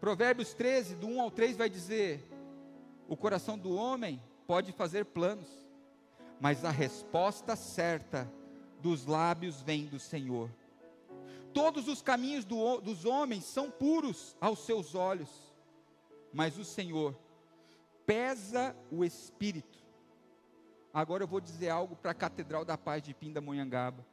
Provérbios 0.00 0.54
13, 0.54 0.94
do 0.94 1.08
1 1.08 1.20
ao 1.20 1.30
3 1.30 1.56
vai 1.56 1.68
dizer: 1.68 2.24
O 3.08 3.16
coração 3.16 3.58
do 3.58 3.74
homem 3.74 4.22
pode 4.46 4.72
fazer 4.72 5.06
planos, 5.06 5.48
mas 6.40 6.64
a 6.64 6.70
resposta 6.70 7.56
certa 7.56 8.30
dos 8.80 9.06
lábios 9.06 9.60
vem 9.60 9.86
do 9.86 9.98
Senhor. 9.98 10.50
Todos 11.52 11.88
os 11.88 12.00
caminhos 12.00 12.44
do, 12.44 12.80
dos 12.80 13.04
homens 13.04 13.44
são 13.44 13.70
puros 13.70 14.36
aos 14.40 14.60
seus 14.60 14.94
olhos, 14.94 15.30
mas 16.32 16.56
o 16.58 16.64
Senhor 16.64 17.14
pesa 18.06 18.74
o 18.90 19.04
espírito. 19.04 19.81
Agora 20.92 21.22
eu 21.22 21.28
vou 21.28 21.40
dizer 21.40 21.70
algo 21.70 21.96
para 21.96 22.10
a 22.10 22.14
Catedral 22.14 22.64
da 22.64 22.76
Paz 22.76 23.02
de 23.02 23.14
Pindamonhangaba. 23.14 24.04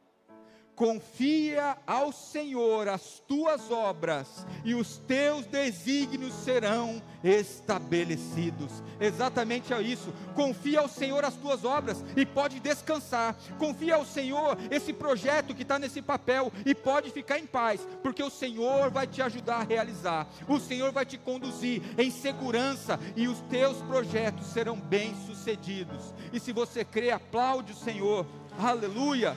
Confia 0.80 1.76
ao 1.86 2.10
Senhor 2.10 2.88
as 2.88 3.22
tuas 3.28 3.70
obras 3.70 4.46
e 4.64 4.74
os 4.74 4.96
teus 4.96 5.44
desígnios 5.44 6.32
serão 6.32 7.02
estabelecidos. 7.22 8.82
Exatamente 8.98 9.74
é 9.74 9.82
isso. 9.82 10.10
Confia 10.34 10.80
ao 10.80 10.88
Senhor 10.88 11.22
as 11.22 11.34
tuas 11.34 11.66
obras 11.66 12.02
e 12.16 12.24
pode 12.24 12.60
descansar. 12.60 13.36
Confia 13.58 13.96
ao 13.96 14.06
Senhor 14.06 14.56
esse 14.70 14.90
projeto 14.90 15.54
que 15.54 15.64
está 15.64 15.78
nesse 15.78 16.00
papel 16.00 16.50
e 16.64 16.74
pode 16.74 17.10
ficar 17.10 17.38
em 17.38 17.46
paz, 17.46 17.86
porque 18.02 18.22
o 18.22 18.30
Senhor 18.30 18.90
vai 18.90 19.06
te 19.06 19.20
ajudar 19.20 19.56
a 19.56 19.64
realizar. 19.64 20.26
O 20.48 20.58
Senhor 20.58 20.92
vai 20.92 21.04
te 21.04 21.18
conduzir 21.18 21.82
em 21.98 22.10
segurança 22.10 22.98
e 23.14 23.28
os 23.28 23.38
teus 23.50 23.76
projetos 23.82 24.46
serão 24.46 24.80
bem-sucedidos. 24.80 26.14
E 26.32 26.40
se 26.40 26.52
você 26.52 26.86
crê, 26.86 27.10
aplaude 27.10 27.72
o 27.72 27.76
Senhor. 27.76 28.24
Aleluia. 28.58 29.36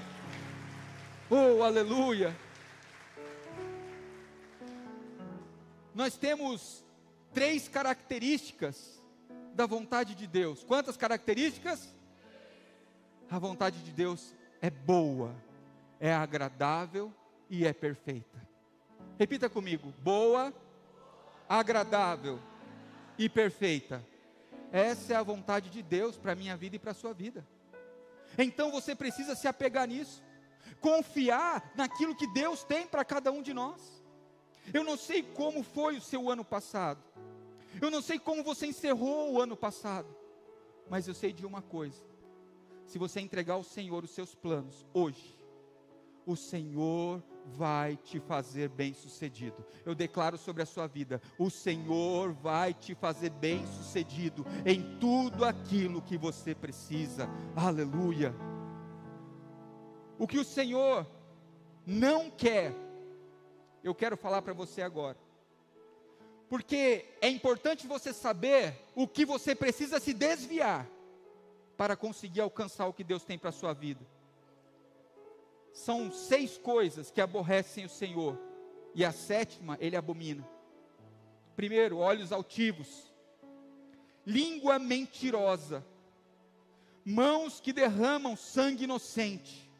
Oh, 1.30 1.64
aleluia! 1.64 2.36
Nós 5.96 6.18
temos 6.18 6.84
três 7.34 7.68
características 7.70 9.02
da 9.54 9.66
vontade 9.66 10.16
de 10.16 10.28
Deus. 10.28 10.64
Quantas 10.64 10.98
características? 10.98 11.94
A 13.30 13.40
vontade 13.40 13.82
de 13.84 13.92
Deus 13.92 14.36
é 14.62 14.70
boa, 14.70 15.34
é 16.00 16.14
agradável 16.14 17.12
e 17.50 17.66
é 17.66 17.72
perfeita. 17.72 18.46
Repita 19.18 19.50
comigo: 19.50 19.94
boa, 20.00 20.54
agradável 21.48 22.38
e 23.18 23.30
perfeita. 23.30 24.04
Essa 24.74 25.14
é 25.14 25.16
a 25.16 25.24
vontade 25.24 25.70
de 25.70 25.82
Deus 25.82 26.18
para 26.18 26.34
a 26.34 26.36
minha 26.36 26.58
vida 26.58 26.76
e 26.76 26.80
para 26.80 26.92
a 26.92 26.96
sua 26.96 27.14
vida. 27.14 27.48
Então 28.38 28.72
você 28.72 28.94
precisa 28.94 29.36
se 29.36 29.48
apegar 29.48 29.88
nisso 29.88 30.22
confiar 30.84 31.72
naquilo 31.76 32.14
que 32.14 32.28
Deus 32.28 32.64
tem 32.66 32.86
para 32.86 33.06
cada 33.06 33.32
um 33.32 33.42
de 33.42 33.54
nós. 33.54 34.04
Eu 34.74 34.84
não 34.84 34.98
sei 34.98 35.24
como 35.24 35.64
foi 35.64 35.98
o 35.98 36.02
seu 36.02 36.30
ano 36.30 36.44
passado, 36.44 37.02
eu 37.82 37.90
não 37.90 38.02
sei 38.02 38.20
como 38.20 38.44
você 38.44 38.68
encerrou 38.68 39.32
o 39.32 39.42
ano 39.42 39.56
passado, 39.56 40.14
mas 40.90 41.08
eu 41.08 41.14
sei 41.14 41.32
de 41.32 41.46
uma 41.46 41.62
coisa: 41.62 42.04
se 42.86 43.00
você 43.00 43.22
entregar 43.22 43.54
ao 43.54 43.64
Senhor 43.64 44.04
os 44.04 44.12
seus 44.12 44.36
planos 44.36 44.86
hoje, 44.94 45.40
o 46.26 46.36
Senhor 46.36 47.24
vai 47.46 47.98
te 47.98 48.20
fazer 48.20 48.70
bem-sucedido. 48.70 49.66
Eu 49.86 49.96
declaro 49.96 50.38
sobre 50.38 50.64
a 50.64 50.66
sua 50.66 50.88
vida: 50.88 51.22
o 51.38 51.50
Senhor 51.50 52.34
vai 52.34 52.74
te 52.74 52.94
fazer 52.94 53.30
bem-sucedido 53.32 54.46
em 54.66 54.98
tudo 55.00 55.46
aquilo 55.46 56.02
que 56.02 56.18
você 56.18 56.54
precisa. 56.54 57.30
Aleluia. 57.56 58.53
O 60.24 60.28
que 60.28 60.40
o 60.40 60.46
Senhor 60.46 61.06
não 61.86 62.32
quer, 62.32 62.74
eu 63.84 63.94
quero 63.94 64.16
falar 64.16 64.42
para 64.42 64.54
você 64.54 64.82
agora. 64.82 65.18
Porque 66.48 67.10
é 67.20 67.28
importante 67.28 67.86
você 67.86 68.14
saber 68.14 68.74
o 68.96 69.06
que 69.06 69.26
você 69.26 69.54
precisa 69.54 70.00
se 70.00 70.14
desviar 70.14 70.88
para 71.76 71.98
conseguir 71.98 72.40
alcançar 72.40 72.88
o 72.88 72.94
que 72.94 73.04
Deus 73.04 73.26
tem 73.26 73.38
para 73.38 73.50
a 73.50 73.52
sua 73.52 73.74
vida. 73.74 74.00
São 75.74 76.10
seis 76.10 76.58
coisas 76.58 77.12
que 77.12 77.20
aborrecem 77.20 77.84
o 77.84 77.90
Senhor, 77.90 78.40
e 78.96 79.04
a 79.04 79.12
sétima 79.12 79.78
ele 79.82 79.98
abomina. 79.98 80.48
Primeiro, 81.54 81.98
olhos 81.98 82.32
altivos, 82.32 83.14
língua 84.26 84.80
mentirosa, 84.80 85.86
mãos 87.04 87.60
que 87.60 87.74
derramam 87.74 88.38
sangue 88.38 88.86
inocente, 88.86 89.73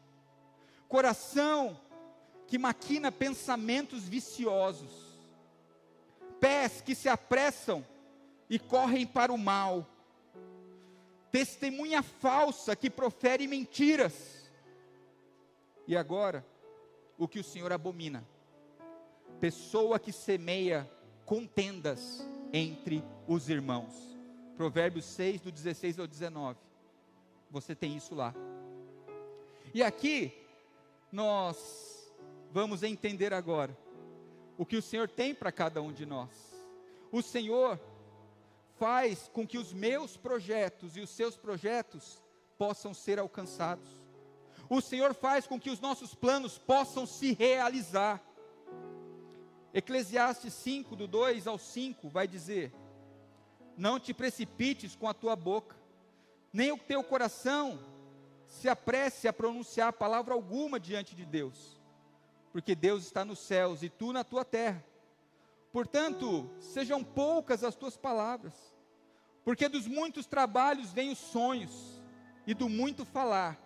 coração 0.88 1.80
que 2.46 2.58
maquina 2.58 3.10
pensamentos 3.10 4.04
viciosos, 4.04 4.90
pés 6.40 6.80
que 6.80 6.94
se 6.94 7.08
apressam 7.08 7.84
e 8.48 8.58
correm 8.58 9.06
para 9.06 9.32
o 9.32 9.38
mal, 9.38 9.86
testemunha 11.32 12.02
falsa 12.02 12.76
que 12.76 12.90
profere 12.90 13.46
mentiras. 13.46 14.48
E 15.86 15.96
agora, 15.96 16.46
o 17.18 17.26
que 17.26 17.40
o 17.40 17.44
Senhor 17.44 17.72
abomina? 17.72 18.24
Pessoa 19.40 19.98
que 19.98 20.12
semeia 20.12 20.88
contendas 21.26 22.26
entre 22.52 23.02
os 23.26 23.48
irmãos. 23.48 23.92
Provérbios 24.56 25.04
6, 25.06 25.40
do 25.40 25.50
16 25.50 25.98
ao 25.98 26.06
19. 26.06 26.58
Você 27.50 27.74
tem 27.74 27.96
isso 27.96 28.14
lá. 28.14 28.32
E 29.72 29.82
aqui, 29.82 30.32
nós 31.14 32.12
vamos 32.50 32.82
entender 32.82 33.32
agora 33.32 33.78
o 34.58 34.66
que 34.66 34.76
o 34.76 34.82
Senhor 34.82 35.08
tem 35.08 35.32
para 35.32 35.52
cada 35.52 35.80
um 35.80 35.92
de 35.92 36.04
nós. 36.04 36.28
O 37.12 37.22
Senhor 37.22 37.80
faz 38.80 39.30
com 39.32 39.46
que 39.46 39.56
os 39.56 39.72
meus 39.72 40.16
projetos 40.16 40.96
e 40.96 41.00
os 41.00 41.10
seus 41.10 41.36
projetos 41.36 42.20
possam 42.58 42.92
ser 42.92 43.20
alcançados. 43.20 43.88
O 44.68 44.80
Senhor 44.80 45.14
faz 45.14 45.46
com 45.46 45.60
que 45.60 45.70
os 45.70 45.78
nossos 45.78 46.16
planos 46.16 46.58
possam 46.58 47.06
se 47.06 47.32
realizar. 47.32 48.20
Eclesiastes 49.72 50.52
5, 50.54 50.96
do 50.96 51.06
2 51.06 51.46
ao 51.46 51.58
5, 51.58 52.08
vai 52.08 52.26
dizer: 52.26 52.74
Não 53.76 54.00
te 54.00 54.12
precipites 54.12 54.96
com 54.96 55.08
a 55.08 55.14
tua 55.14 55.36
boca, 55.36 55.76
nem 56.52 56.72
o 56.72 56.78
teu 56.78 57.04
coração 57.04 57.93
se 58.54 58.68
apresse 58.68 59.26
a 59.26 59.32
pronunciar 59.32 59.92
palavra 59.92 60.32
alguma 60.32 60.78
diante 60.78 61.14
de 61.14 61.24
Deus, 61.24 61.80
porque 62.52 62.74
Deus 62.74 63.04
está 63.04 63.24
nos 63.24 63.40
céus 63.40 63.82
e 63.82 63.88
tu 63.88 64.12
na 64.12 64.22
tua 64.22 64.44
terra. 64.44 64.82
Portanto, 65.72 66.48
sejam 66.60 67.02
poucas 67.02 67.64
as 67.64 67.74
tuas 67.74 67.96
palavras, 67.96 68.54
porque 69.44 69.68
dos 69.68 69.88
muitos 69.88 70.24
trabalhos 70.24 70.92
vêm 70.92 71.10
os 71.10 71.18
sonhos, 71.18 72.00
e 72.46 72.54
do 72.54 72.68
muito 72.68 73.04
falar, 73.04 73.58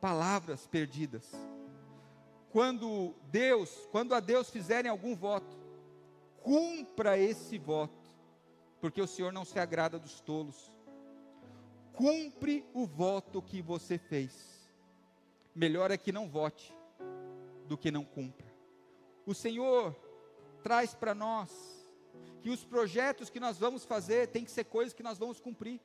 palavras 0.00 0.66
perdidas. 0.66 1.30
Quando 2.50 3.14
Deus, 3.30 3.88
quando 3.90 4.14
a 4.14 4.20
Deus 4.20 4.50
fizerem 4.50 4.90
algum 4.90 5.16
voto, 5.16 5.56
cumpra 6.42 7.16
esse 7.16 7.56
voto, 7.56 8.10
porque 8.80 9.00
o 9.00 9.06
Senhor 9.06 9.32
não 9.32 9.44
se 9.44 9.58
agrada 9.58 9.98
dos 9.98 10.20
tolos 10.20 10.73
cumpre 11.94 12.64
o 12.74 12.86
voto 12.86 13.40
que 13.40 13.62
você 13.62 13.98
fez. 13.98 14.54
Melhor 15.54 15.90
é 15.90 15.96
que 15.96 16.12
não 16.12 16.28
vote 16.28 16.74
do 17.66 17.78
que 17.78 17.90
não 17.90 18.04
cumpra. 18.04 18.46
O 19.24 19.34
Senhor 19.34 19.94
traz 20.62 20.94
para 20.94 21.14
nós 21.14 21.50
que 22.42 22.50
os 22.50 22.64
projetos 22.64 23.30
que 23.30 23.40
nós 23.40 23.58
vamos 23.58 23.84
fazer 23.84 24.28
tem 24.28 24.44
que 24.44 24.50
ser 24.50 24.64
coisas 24.64 24.92
que 24.92 25.02
nós 25.02 25.18
vamos 25.18 25.40
cumprir. 25.40 25.80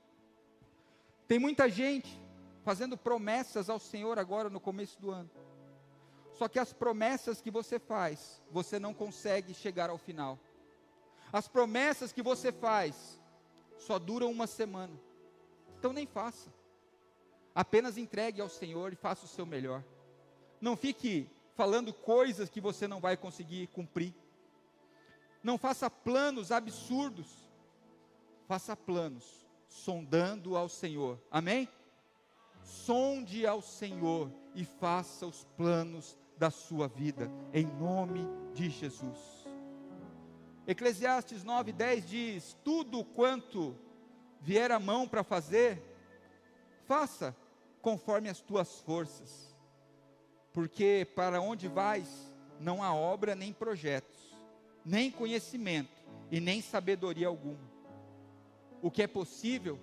Tem 1.27 1.39
muita 1.39 1.69
gente 1.69 2.19
fazendo 2.63 2.97
promessas 2.97 3.69
ao 3.69 3.79
Senhor 3.79 4.17
agora 4.19 4.49
no 4.49 4.59
começo 4.59 4.99
do 4.99 5.11
ano. 5.11 5.29
Só 6.33 6.47
que 6.47 6.59
as 6.59 6.73
promessas 6.73 7.41
que 7.41 7.51
você 7.51 7.79
faz, 7.79 8.41
você 8.51 8.79
não 8.79 8.93
consegue 8.93 9.53
chegar 9.53 9.89
ao 9.89 9.97
final. 9.97 10.39
As 11.31 11.47
promessas 11.47 12.11
que 12.11 12.23
você 12.23 12.51
faz 12.51 13.21
só 13.77 13.99
duram 13.99 14.31
uma 14.31 14.47
semana. 14.47 14.93
Então 15.79 15.93
nem 15.93 16.05
faça. 16.05 16.53
Apenas 17.55 17.97
entregue 17.97 18.41
ao 18.41 18.49
Senhor 18.49 18.91
e 18.91 18.97
faça 18.97 19.25
o 19.25 19.29
seu 19.29 19.45
melhor. 19.45 19.83
Não 20.59 20.75
fique 20.75 21.29
falando 21.55 21.93
coisas 21.93 22.49
que 22.49 22.59
você 22.59 22.85
não 22.85 22.99
vai 22.99 23.15
conseguir 23.15 23.67
cumprir. 23.67 24.13
Não 25.41 25.57
faça 25.57 25.89
planos 25.89 26.51
absurdos. 26.51 27.27
Faça 28.45 28.75
planos 28.75 29.47
sondando 29.69 30.57
ao 30.57 30.67
Senhor. 30.67 31.17
Amém? 31.31 31.69
Sonde 32.61 33.47
ao 33.47 33.61
Senhor 33.61 34.29
e 34.53 34.65
faça 34.65 35.25
os 35.25 35.45
planos 35.55 36.17
da 36.37 36.49
sua 36.49 36.87
vida, 36.87 37.31
em 37.53 37.65
nome 37.65 38.27
de 38.53 38.69
Jesus. 38.69 39.17
Eclesiastes 40.67 41.43
9:10 41.43 42.05
diz: 42.05 42.57
Tudo 42.63 43.03
quanto 43.03 43.75
vier 44.39 44.71
a 44.71 44.79
mão 44.79 45.07
para 45.07 45.23
fazer, 45.23 45.81
faça 46.87 47.35
conforme 47.81 48.29
as 48.29 48.41
tuas 48.41 48.79
forças, 48.81 49.55
porque 50.53 51.07
para 51.15 51.41
onde 51.41 51.67
vais 51.67 52.31
não 52.59 52.83
há 52.83 52.93
obra 52.93 53.35
nem 53.35 53.53
projetos, 53.53 54.35
nem 54.83 55.11
conhecimento 55.11 55.91
e 56.31 56.39
nem 56.39 56.61
sabedoria 56.61 57.27
alguma. 57.27 57.69
O 58.81 58.89
que 58.89 59.03
é 59.03 59.07
possível 59.07 59.79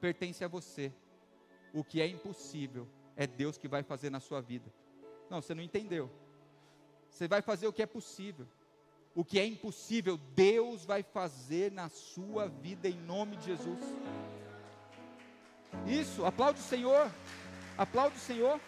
pertence 0.00 0.44
a 0.44 0.48
você, 0.48 0.92
o 1.72 1.82
que 1.82 2.00
é 2.00 2.06
impossível 2.06 2.88
é 3.16 3.26
Deus 3.26 3.56
que 3.56 3.68
vai 3.68 3.82
fazer 3.82 4.10
na 4.10 4.20
sua 4.20 4.40
vida. 4.40 4.72
Não, 5.30 5.40
você 5.40 5.54
não 5.54 5.62
entendeu. 5.62 6.10
Você 7.08 7.28
vai 7.28 7.42
fazer 7.42 7.66
o 7.66 7.72
que 7.72 7.82
é 7.82 7.86
possível. 7.86 8.46
O 9.14 9.24
que 9.24 9.38
é 9.38 9.44
impossível, 9.44 10.16
Deus 10.34 10.84
vai 10.84 11.02
fazer 11.02 11.70
na 11.70 11.88
sua 11.90 12.48
vida 12.48 12.88
em 12.88 12.96
nome 12.96 13.36
de 13.36 13.46
Jesus. 13.46 13.78
Isso, 15.86 16.24
aplaude 16.24 16.60
o 16.60 16.62
Senhor. 16.62 17.10
Aplaude 17.76 18.16
o 18.16 18.20
Senhor. 18.20 18.60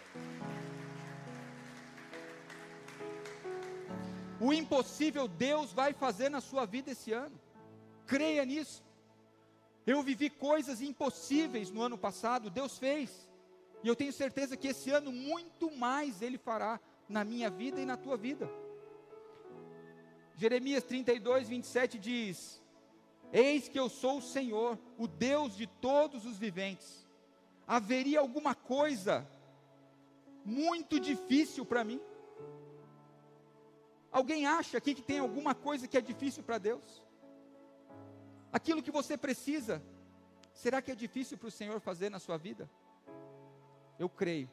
O 4.40 4.52
impossível 4.52 5.26
Deus 5.26 5.72
vai 5.72 5.94
fazer 5.94 6.28
na 6.28 6.40
sua 6.40 6.66
vida 6.66 6.90
esse 6.90 7.12
ano. 7.12 7.40
Creia 8.06 8.44
nisso. 8.44 8.84
Eu 9.86 10.02
vivi 10.02 10.28
coisas 10.28 10.82
impossíveis 10.82 11.70
no 11.70 11.80
ano 11.80 11.96
passado, 11.96 12.50
Deus 12.50 12.78
fez. 12.78 13.28
E 13.82 13.88
eu 13.88 13.96
tenho 13.96 14.12
certeza 14.12 14.56
que 14.56 14.68
esse 14.68 14.90
ano 14.90 15.12
muito 15.12 15.70
mais 15.70 16.20
Ele 16.20 16.36
fará 16.36 16.80
na 17.08 17.24
minha 17.24 17.48
vida 17.48 17.80
e 17.80 17.86
na 17.86 17.96
tua 17.96 18.16
vida. 18.16 18.50
Jeremias 20.36 20.84
32, 20.84 21.48
27 21.48 21.98
diz: 21.98 22.62
Eis 23.32 23.68
que 23.68 23.78
eu 23.78 23.88
sou 23.88 24.18
o 24.18 24.22
Senhor, 24.22 24.78
o 24.98 25.06
Deus 25.06 25.56
de 25.56 25.66
todos 25.66 26.24
os 26.24 26.36
viventes. 26.36 27.06
Haveria 27.66 28.20
alguma 28.20 28.54
coisa 28.54 29.26
muito 30.44 30.98
difícil 31.00 31.64
para 31.64 31.84
mim? 31.84 32.00
Alguém 34.10 34.46
acha 34.46 34.78
aqui 34.78 34.94
que 34.94 35.02
tem 35.02 35.18
alguma 35.18 35.54
coisa 35.54 35.88
que 35.88 35.96
é 35.96 36.00
difícil 36.00 36.42
para 36.42 36.58
Deus? 36.58 37.02
Aquilo 38.52 38.82
que 38.82 38.90
você 38.90 39.16
precisa, 39.16 39.82
será 40.52 40.80
que 40.82 40.92
é 40.92 40.94
difícil 40.94 41.38
para 41.38 41.48
o 41.48 41.50
Senhor 41.50 41.80
fazer 41.80 42.10
na 42.10 42.18
sua 42.18 42.36
vida? 42.36 42.70
Eu 43.98 44.08
creio 44.08 44.50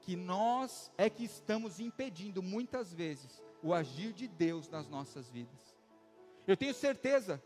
que 0.00 0.16
nós 0.16 0.90
é 0.96 1.10
que 1.10 1.24
estamos 1.24 1.78
impedindo 1.78 2.42
muitas 2.42 2.92
vezes 2.92 3.42
o 3.62 3.74
agir 3.74 4.12
de 4.12 4.28
Deus 4.28 4.68
nas 4.68 4.88
nossas 4.88 5.28
vidas. 5.28 5.76
Eu 6.46 6.56
tenho 6.56 6.74
certeza 6.74 7.42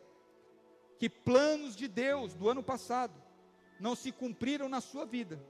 que 0.99 1.09
planos 1.09 1.75
de 1.75 1.88
Deus 1.88 2.35
do 2.35 2.49
ano 2.49 2.62
passado 2.62 3.21
não 3.81 3.97
se 3.97 4.12
cumpriram 4.12 4.69
na 4.69 4.81
sua 4.81 5.04
vida 5.04 5.45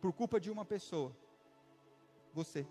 por 0.00 0.12
culpa 0.12 0.40
de 0.40 0.50
uma 0.50 0.64
pessoa, 0.64 1.16
você. 2.34 2.66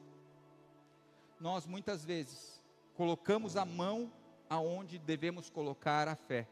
Nós 1.39 1.65
muitas 1.65 2.03
vezes 2.03 2.61
colocamos 2.93 3.55
a 3.55 3.63
mão 3.63 4.11
aonde 4.49 4.99
devemos 4.99 5.49
colocar 5.49 6.09
a 6.09 6.15
fé. 6.15 6.45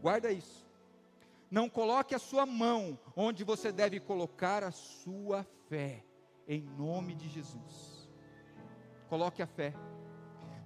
Guarda 0.00 0.30
isso. 0.30 0.64
Não 1.50 1.68
coloque 1.68 2.14
a 2.14 2.18
sua 2.18 2.46
mão 2.46 2.98
onde 3.16 3.42
você 3.42 3.72
deve 3.72 3.98
colocar 3.98 4.62
a 4.62 4.70
sua 4.70 5.44
fé, 5.68 6.04
em 6.46 6.62
nome 6.62 7.14
de 7.14 7.28
Jesus. 7.28 7.91
Coloque 9.12 9.42
a 9.42 9.46
fé. 9.46 9.74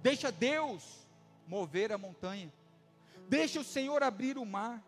Deixa 0.01 0.31
Deus 0.31 1.05
mover 1.45 1.91
a 1.91 1.97
montanha. 1.97 2.49
Deixa 3.27 3.59
o 3.59 3.63
Senhor 3.75 4.01
abrir 4.01 4.37
o 4.37 4.45
mar. 4.45 4.81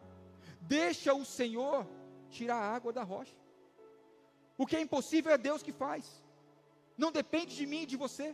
Deixa 0.62 1.13
o 1.13 1.26
Senhor 1.26 1.86
tirar 2.30 2.56
a 2.56 2.74
água 2.74 2.93
da 2.93 3.04
rocha. 3.04 3.36
O 4.58 4.65
que 4.65 4.78
é 4.78 4.82
impossível 4.82 5.34
é 5.34 5.38
Deus 5.38 5.62
que 5.62 5.74
faz. 5.74 6.24
Não 6.98 7.12
depende 7.12 7.54
de 7.54 7.65
mim 7.65 7.82
e 7.82 7.86
de 7.86 7.98
você. 7.98 8.34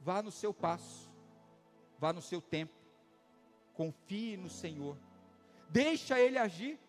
Vá 0.00 0.22
no 0.22 0.30
seu 0.30 0.54
passo. 0.54 1.12
Vá 1.98 2.14
no 2.14 2.22
seu 2.22 2.40
tempo. 2.40 2.72
Confie 3.74 4.38
no 4.38 4.48
Senhor. 4.48 4.96
Deixa 5.68 6.18
Ele 6.18 6.38
agir. 6.38 6.80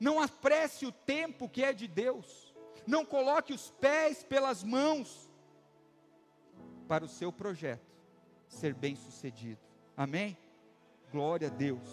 Não 0.00 0.20
apresse 0.20 0.86
o 0.86 0.90
tempo 0.90 1.48
que 1.48 1.62
é 1.62 1.72
de 1.72 1.86
Deus. 1.86 2.52
Não 2.84 3.06
coloque 3.06 3.52
os 3.52 3.70
pés 3.70 4.24
pelas 4.24 4.64
mãos 4.64 5.32
para 6.88 7.04
o 7.04 7.08
seu 7.08 7.32
projeto 7.32 7.94
ser 8.48 8.74
bem 8.74 8.94
sucedido. 8.96 9.60
Amém? 9.96 10.36
Glória 11.10 11.48
a 11.48 11.50
Deus. 11.50 11.88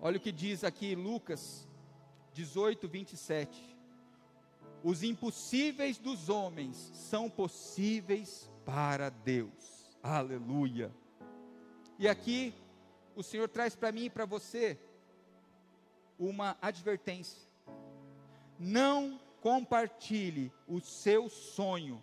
Olha 0.00 0.16
o 0.16 0.20
que 0.20 0.32
diz 0.32 0.64
aqui 0.64 0.94
Lucas 0.94 1.68
18, 2.32 2.88
27. 2.88 3.76
Os 4.82 5.02
impossíveis 5.02 5.96
dos 5.96 6.28
homens 6.28 6.76
são 6.94 7.30
possíveis 7.30 8.50
para 8.64 9.08
Deus. 9.08 9.96
Aleluia. 10.02 10.92
E 11.98 12.08
aqui 12.08 12.52
o 13.16 13.22
Senhor 13.22 13.48
traz 13.48 13.74
para 13.74 13.92
mim 13.92 14.04
e 14.04 14.10
para 14.10 14.26
você 14.26 14.78
uma 16.18 16.56
advertência. 16.60 17.40
Não 18.58 19.18
compartilhe 19.40 20.52
o 20.66 20.80
seu 20.80 21.28
sonho 21.28 22.02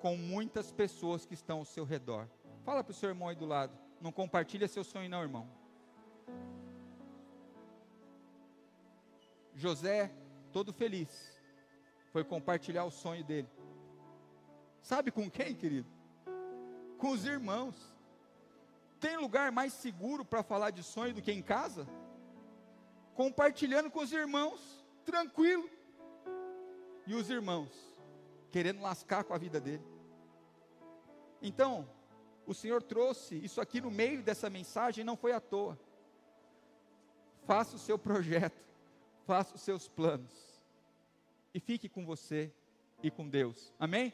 com 0.00 0.16
muitas 0.16 0.72
pessoas 0.72 1.26
que 1.26 1.34
estão 1.34 1.58
ao 1.58 1.64
seu 1.64 1.84
redor. 1.84 2.26
Fala 2.64 2.82
para 2.82 2.90
o 2.90 2.94
seu 2.94 3.10
irmão 3.10 3.28
aí 3.28 3.36
do 3.36 3.46
lado. 3.46 3.72
Não 4.00 4.10
compartilha 4.10 4.66
seu 4.66 4.82
sonho, 4.82 5.10
não, 5.10 5.22
irmão. 5.22 5.46
José, 9.54 10.10
todo 10.52 10.72
feliz, 10.72 11.38
foi 12.10 12.24
compartilhar 12.24 12.84
o 12.84 12.90
sonho 12.90 13.22
dele. 13.22 13.48
Sabe 14.80 15.10
com 15.10 15.30
quem, 15.30 15.54
querido? 15.54 15.88
Com 16.96 17.10
os 17.10 17.26
irmãos. 17.26 17.76
Tem 18.98 19.18
lugar 19.18 19.52
mais 19.52 19.72
seguro 19.74 20.24
para 20.24 20.42
falar 20.42 20.70
de 20.70 20.82
sonho 20.82 21.14
do 21.14 21.22
que 21.22 21.30
em 21.30 21.42
casa? 21.42 21.86
Compartilhando 23.14 23.90
com 23.90 24.00
os 24.00 24.12
irmãos, 24.12 24.82
tranquilo. 25.04 25.68
E 27.06 27.14
os 27.14 27.28
irmãos, 27.28 27.89
querendo 28.50 28.80
lascar 28.80 29.24
com 29.24 29.32
a 29.32 29.38
vida 29.38 29.60
dele. 29.60 29.84
Então, 31.40 31.88
o 32.46 32.52
Senhor 32.52 32.82
trouxe 32.82 33.36
isso 33.36 33.60
aqui 33.60 33.80
no 33.80 33.90
meio 33.90 34.22
dessa 34.22 34.50
mensagem, 34.50 35.04
não 35.04 35.16
foi 35.16 35.32
à 35.32 35.40
toa. 35.40 35.78
Faça 37.44 37.76
o 37.76 37.78
seu 37.78 37.98
projeto, 37.98 38.62
faça 39.26 39.54
os 39.54 39.62
seus 39.62 39.88
planos, 39.88 40.32
e 41.54 41.60
fique 41.60 41.88
com 41.88 42.04
você 42.04 42.52
e 43.02 43.10
com 43.10 43.28
Deus, 43.28 43.72
amém? 43.78 44.12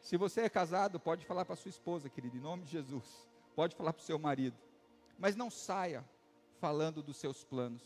Se 0.00 0.16
você 0.16 0.42
é 0.42 0.48
casado, 0.50 1.00
pode 1.00 1.24
falar 1.24 1.44
para 1.44 1.56
sua 1.56 1.70
esposa, 1.70 2.10
querido, 2.10 2.36
em 2.36 2.40
nome 2.40 2.64
de 2.64 2.72
Jesus, 2.72 3.28
pode 3.56 3.74
falar 3.74 3.92
para 3.92 4.02
o 4.02 4.04
seu 4.04 4.18
marido, 4.18 4.56
mas 5.18 5.34
não 5.34 5.50
saia 5.50 6.04
falando 6.60 7.02
dos 7.02 7.16
seus 7.16 7.42
planos, 7.44 7.82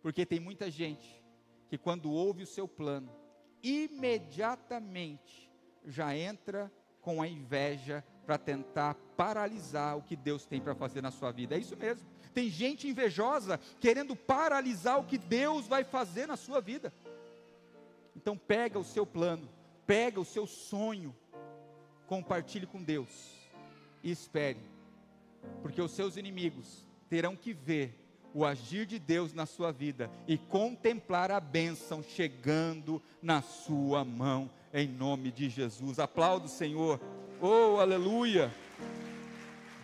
porque 0.00 0.24
tem 0.24 0.38
muita 0.38 0.70
gente 0.70 1.22
que, 1.68 1.76
quando 1.76 2.12
ouve 2.12 2.44
o 2.44 2.46
seu 2.46 2.68
plano, 2.68 3.10
imediatamente 3.66 5.50
já 5.84 6.16
entra 6.16 6.70
com 7.00 7.22
a 7.22 7.28
inveja 7.28 8.04
para 8.24 8.36
tentar 8.36 8.94
paralisar 9.16 9.96
o 9.96 10.02
que 10.02 10.16
Deus 10.16 10.44
tem 10.44 10.60
para 10.60 10.74
fazer 10.74 11.00
na 11.00 11.10
sua 11.10 11.30
vida. 11.30 11.54
É 11.54 11.58
isso 11.58 11.76
mesmo. 11.76 12.06
Tem 12.34 12.50
gente 12.50 12.88
invejosa 12.88 13.58
querendo 13.80 14.14
paralisar 14.14 14.98
o 14.98 15.04
que 15.04 15.16
Deus 15.16 15.66
vai 15.66 15.84
fazer 15.84 16.26
na 16.26 16.36
sua 16.36 16.60
vida. 16.60 16.92
Então 18.14 18.36
pega 18.36 18.78
o 18.78 18.84
seu 18.84 19.06
plano, 19.06 19.48
pega 19.86 20.20
o 20.20 20.24
seu 20.24 20.46
sonho, 20.46 21.14
compartilhe 22.06 22.66
com 22.66 22.82
Deus 22.82 23.08
e 24.02 24.10
espere, 24.10 24.60
porque 25.62 25.80
os 25.80 25.92
seus 25.92 26.16
inimigos 26.16 26.86
terão 27.08 27.36
que 27.36 27.52
ver 27.52 28.05
o 28.36 28.44
agir 28.44 28.84
de 28.84 28.98
Deus 28.98 29.32
na 29.32 29.46
sua 29.46 29.72
vida 29.72 30.10
e 30.28 30.36
contemplar 30.36 31.30
a 31.30 31.40
bênção 31.40 32.02
chegando 32.02 33.02
na 33.22 33.40
sua 33.40 34.04
mão, 34.04 34.50
em 34.74 34.86
nome 34.86 35.32
de 35.32 35.48
Jesus. 35.48 35.98
Aplauda 35.98 36.44
o 36.44 36.50
Senhor. 36.50 37.00
Oh, 37.40 37.80
aleluia! 37.80 38.52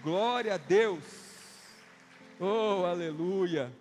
Glória 0.02 0.52
a 0.52 0.58
Deus! 0.58 1.02
Oh, 2.38 2.84
aleluia! 2.84 3.72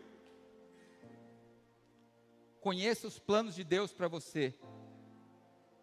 Conheça 2.62 3.08
os 3.08 3.20
planos 3.20 3.56
de 3.56 3.66
Deus 3.66 3.92
para 3.92 4.08
você. 4.08 4.56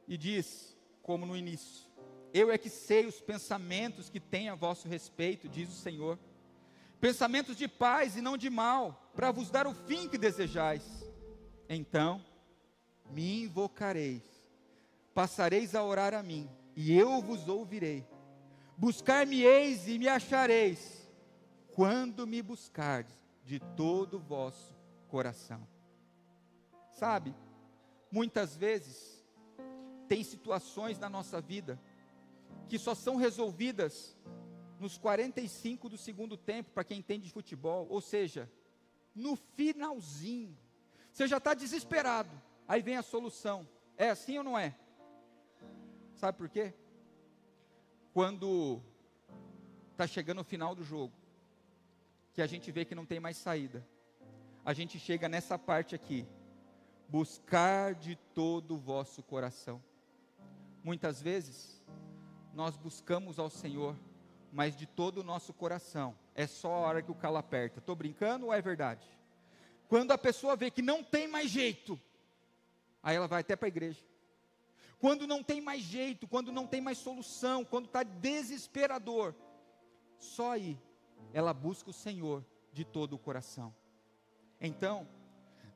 E 0.06 0.16
diz, 0.16 0.74
como 1.02 1.26
no 1.26 1.36
início: 1.36 1.84
Eu 2.32 2.50
é 2.50 2.56
que 2.56 2.70
sei 2.70 3.04
os 3.04 3.20
pensamentos 3.20 4.08
que 4.08 4.18
tem 4.18 4.48
a 4.48 4.54
vosso 4.54 4.88
respeito, 4.88 5.46
diz 5.46 5.68
o 5.68 5.78
Senhor. 5.78 6.18
Pensamentos 7.00 7.56
de 7.56 7.68
paz 7.68 8.16
e 8.16 8.20
não 8.20 8.36
de 8.36 8.50
mal, 8.50 9.10
para 9.14 9.30
vos 9.30 9.50
dar 9.50 9.66
o 9.66 9.74
fim 9.74 10.08
que 10.08 10.18
desejais. 10.18 10.84
Então 11.68 12.24
me 13.10 13.42
invocareis, 13.42 14.22
passareis 15.14 15.74
a 15.74 15.82
orar 15.82 16.12
a 16.12 16.22
mim, 16.22 16.50
e 16.76 16.96
eu 16.96 17.20
vos 17.22 17.48
ouvirei. 17.48 18.06
Buscar-me-eis 18.76 19.88
e 19.88 19.98
me 19.98 20.08
achareis, 20.08 21.08
quando 21.74 22.26
me 22.26 22.42
buscardes 22.42 23.16
de 23.44 23.58
todo 23.58 24.18
o 24.18 24.20
vosso 24.20 24.76
coração. 25.08 25.66
Sabe, 26.90 27.34
muitas 28.10 28.56
vezes, 28.56 29.24
tem 30.08 30.22
situações 30.22 30.98
na 30.98 31.08
nossa 31.08 31.40
vida 31.40 31.80
que 32.68 32.78
só 32.78 32.94
são 32.94 33.16
resolvidas 33.16 34.16
nos 34.80 34.98
45 34.98 35.88
do 35.88 35.98
segundo 35.98 36.36
tempo, 36.36 36.70
para 36.70 36.84
quem 36.84 36.98
entende 36.98 37.26
de 37.26 37.32
futebol, 37.32 37.86
ou 37.90 38.00
seja, 38.00 38.50
no 39.14 39.36
finalzinho. 39.36 40.56
Você 41.12 41.26
já 41.26 41.38
está 41.38 41.54
desesperado, 41.54 42.30
aí 42.66 42.80
vem 42.82 42.96
a 42.96 43.02
solução. 43.02 43.68
É 43.96 44.10
assim 44.10 44.38
ou 44.38 44.44
não 44.44 44.58
é? 44.58 44.76
Sabe 46.14 46.38
por 46.38 46.48
quê? 46.48 46.72
Quando 48.12 48.80
está 49.92 50.06
chegando 50.06 50.40
o 50.40 50.44
final 50.44 50.74
do 50.74 50.84
jogo, 50.84 51.12
que 52.32 52.42
a 52.42 52.46
gente 52.46 52.70
vê 52.70 52.84
que 52.84 52.94
não 52.94 53.04
tem 53.04 53.18
mais 53.18 53.36
saída, 53.36 53.84
a 54.64 54.72
gente 54.72 54.98
chega 54.98 55.28
nessa 55.28 55.58
parte 55.58 55.94
aqui, 55.94 56.26
buscar 57.08 57.94
de 57.94 58.16
todo 58.34 58.74
o 58.74 58.78
vosso 58.78 59.22
coração. 59.22 59.82
Muitas 60.84 61.20
vezes, 61.20 61.84
nós 62.54 62.76
buscamos 62.76 63.38
ao 63.38 63.50
Senhor, 63.50 63.96
mas 64.52 64.76
de 64.76 64.86
todo 64.86 65.18
o 65.18 65.24
nosso 65.24 65.52
coração. 65.52 66.16
É 66.34 66.46
só 66.46 66.72
a 66.72 66.78
hora 66.78 67.02
que 67.02 67.10
o 67.10 67.14
calo 67.14 67.36
aperta. 67.36 67.78
Estou 67.78 67.94
brincando 67.94 68.46
ou 68.46 68.52
é 68.52 68.60
verdade? 68.60 69.06
Quando 69.88 70.12
a 70.12 70.18
pessoa 70.18 70.56
vê 70.56 70.70
que 70.70 70.82
não 70.82 71.02
tem 71.02 71.26
mais 71.26 71.50
jeito, 71.50 71.98
aí 73.02 73.16
ela 73.16 73.26
vai 73.26 73.40
até 73.40 73.56
para 73.56 73.66
a 73.66 73.68
igreja. 73.68 74.02
Quando 74.98 75.26
não 75.26 75.42
tem 75.42 75.60
mais 75.60 75.82
jeito, 75.82 76.26
quando 76.26 76.50
não 76.50 76.66
tem 76.66 76.80
mais 76.80 76.98
solução, 76.98 77.64
quando 77.64 77.86
está 77.86 78.02
desesperador, 78.02 79.34
só 80.18 80.52
aí 80.52 80.78
ela 81.32 81.54
busca 81.54 81.90
o 81.90 81.92
Senhor 81.92 82.44
de 82.72 82.84
todo 82.84 83.14
o 83.14 83.18
coração. 83.18 83.74
Então, 84.60 85.08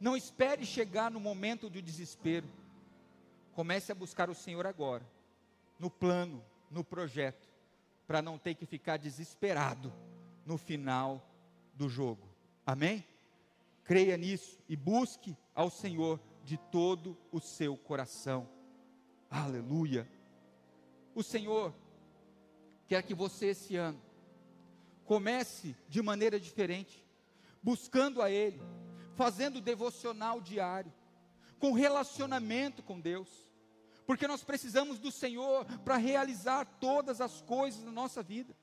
não 0.01 0.17
espere 0.17 0.67
chegar 0.67 1.11
no 1.11 1.21
momento 1.21 1.71
do 1.71 1.81
desespero. 1.81 2.49
Comece 3.53 3.93
a 3.93 3.95
buscar 3.95 4.29
o 4.29 4.35
Senhor 4.35 4.67
agora, 4.67 5.07
no 5.79 5.89
plano, 5.91 6.45
no 6.71 6.83
projeto, 6.83 7.52
para 8.07 8.23
não 8.23 8.39
ter 8.39 8.55
que 8.55 8.67
ficar 8.67 8.97
desesperado 8.97 9.93
no 10.45 10.59
final 10.59 11.27
do 11.75 11.89
jogo. 11.89 12.29
Amém? 12.67 13.05
Creia 13.85 14.17
nisso 14.17 14.59
e 14.69 14.77
busque 14.77 15.37
ao 15.55 15.71
Senhor 15.71 16.21
de 16.45 16.57
todo 16.57 17.17
o 17.31 17.41
seu 17.41 17.77
coração. 17.77 18.49
Aleluia. 19.31 20.09
O 21.15 21.23
Senhor 21.23 21.75
quer 22.87 23.03
que 23.03 23.15
você 23.15 23.47
esse 23.47 23.77
ano 23.77 24.01
comece 25.05 25.77
de 25.89 26.01
maneira 26.01 26.39
diferente, 26.39 27.05
buscando 27.63 28.23
a 28.23 28.31
Ele, 28.31 28.61
fazendo 29.15 29.61
devocional 29.61 30.41
diário, 30.41 30.93
com 31.59 31.73
relacionamento 31.73 32.83
com 32.83 33.01
Deus, 33.01 33.29
porque 34.13 34.27
nós 34.27 34.45
precisamos 34.45 34.99
do 34.99 35.11
Senhor 35.11 35.65
para 35.87 35.97
realizar 35.97 36.67
todas 36.79 37.19
as 37.19 37.41
coisas 37.41 37.83
na 37.83 37.91
nossa 37.91 38.23
vida. 38.23 38.55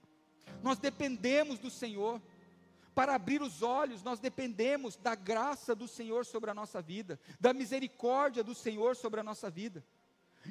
Nós 0.62 0.78
dependemos 0.78 1.58
do 1.58 1.72
Senhor. 1.72 2.22
Para 2.94 3.16
abrir 3.16 3.42
os 3.42 3.64
olhos, 3.64 4.04
nós 4.04 4.20
dependemos 4.20 4.96
da 4.96 5.16
graça 5.16 5.74
do 5.74 5.88
Senhor 5.88 6.24
sobre 6.24 6.52
a 6.52 6.54
nossa 6.54 6.84
vida, 6.84 7.20
da 7.40 7.52
misericórdia 7.52 8.44
do 8.44 8.54
Senhor 8.54 8.96
sobre 8.96 9.22
a 9.22 9.24
nossa 9.24 9.50
vida. 9.50 9.84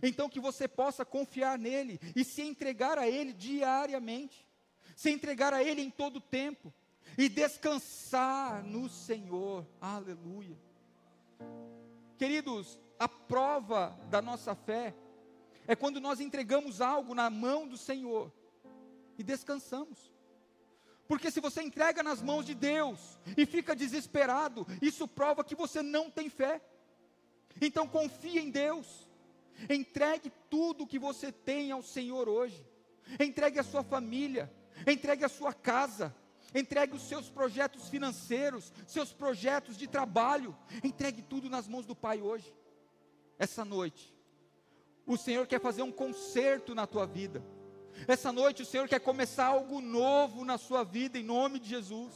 Então, 0.03 0.29
que 0.29 0.41
você 0.41 0.67
possa 0.67 1.05
confiar 1.05 1.57
nele 1.57 2.01
e 2.17 2.25
se 2.25 2.43
entregar 2.43 2.99
a 2.99 3.07
Ele 3.09 3.33
diariamente, 3.33 4.45
se 4.97 5.11
entregar 5.13 5.55
a 5.55 5.63
Ele 5.63 5.81
em 5.81 5.91
todo 5.91 6.21
tempo 6.21 6.75
e 7.17 7.29
descansar 7.29 8.65
no 8.65 8.89
Senhor. 8.89 9.65
Aleluia. 9.81 10.59
Queridos, 12.19 12.81
a 12.99 13.09
prova 13.09 13.99
da 14.11 14.21
nossa 14.21 14.55
fé 14.55 14.95
é 15.67 15.77
quando 15.77 16.01
nós 16.01 16.21
entregamos 16.21 16.81
algo 16.81 17.15
na 17.15 17.31
mão 17.31 17.69
do 17.69 17.77
Senhor 17.77 18.33
e 19.19 19.23
descansamos. 19.23 20.13
Porque 21.07 21.31
se 21.31 21.41
você 21.41 21.63
entrega 21.63 22.03
nas 22.03 22.21
mãos 22.21 22.45
de 22.45 22.55
Deus 22.55 23.19
e 23.37 23.47
fica 23.47 23.75
desesperado, 23.75 24.67
isso 24.83 25.09
prova 25.09 25.45
que 25.45 25.55
você 25.55 25.83
não 25.83 26.11
tem 26.11 26.29
fé. 26.29 26.61
Então 27.61 27.87
confie 27.87 28.39
em 28.39 28.51
Deus. 28.51 29.09
Entregue 29.69 30.31
tudo 30.51 30.87
que 30.87 30.99
você 30.99 31.33
tem 31.33 31.71
ao 31.73 31.83
Senhor 31.83 32.29
hoje. 32.29 32.67
Entregue 33.19 33.59
a 33.59 33.63
sua 33.63 33.83
família, 33.83 34.53
entregue 34.87 35.25
a 35.25 35.29
sua 35.29 35.53
casa, 35.55 36.15
entregue 36.55 36.95
os 36.95 37.03
seus 37.03 37.31
projetos 37.31 37.89
financeiros, 37.89 38.73
seus 38.87 39.13
projetos 39.13 39.77
de 39.77 39.87
trabalho, 39.87 40.57
entregue 40.85 41.23
tudo 41.23 41.49
nas 41.49 41.67
mãos 41.67 41.87
do 41.87 41.97
Pai 41.97 42.21
hoje. 42.21 42.55
Essa 43.39 43.65
noite, 43.65 44.15
o 45.07 45.17
Senhor 45.17 45.47
quer 45.47 45.61
fazer 45.61 45.83
um 45.83 45.93
conserto 45.93 46.75
na 46.75 46.87
tua 46.87 47.07
vida. 47.07 47.43
Essa 48.07 48.31
noite 48.31 48.63
o 48.63 48.67
Senhor 48.67 48.89
quer 48.89 49.01
começar 49.01 49.47
algo 49.47 49.81
novo 49.81 50.45
na 50.45 50.59
sua 50.59 50.85
vida, 50.85 51.19
em 51.19 51.25
nome 51.25 51.59
de 51.59 51.69
Jesus. 51.69 52.15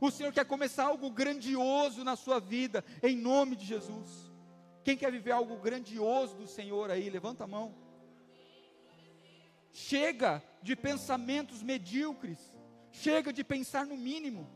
O 0.00 0.10
Senhor 0.10 0.32
quer 0.32 0.44
começar 0.44 0.84
algo 0.84 1.10
grandioso 1.10 2.04
na 2.04 2.16
sua 2.16 2.38
vida, 2.38 2.84
em 3.02 3.16
nome 3.16 3.56
de 3.56 3.66
Jesus. 3.66 4.30
Quem 4.84 4.96
quer 4.96 5.10
viver 5.10 5.32
algo 5.32 5.56
grandioso 5.56 6.36
do 6.36 6.46
Senhor 6.46 6.90
aí, 6.90 7.10
levanta 7.10 7.44
a 7.44 7.46
mão. 7.46 7.74
Chega 9.72 10.42
de 10.62 10.74
pensamentos 10.74 11.62
medíocres, 11.62 12.38
chega 12.90 13.32
de 13.32 13.44
pensar 13.44 13.86
no 13.86 13.96
mínimo. 13.96 14.48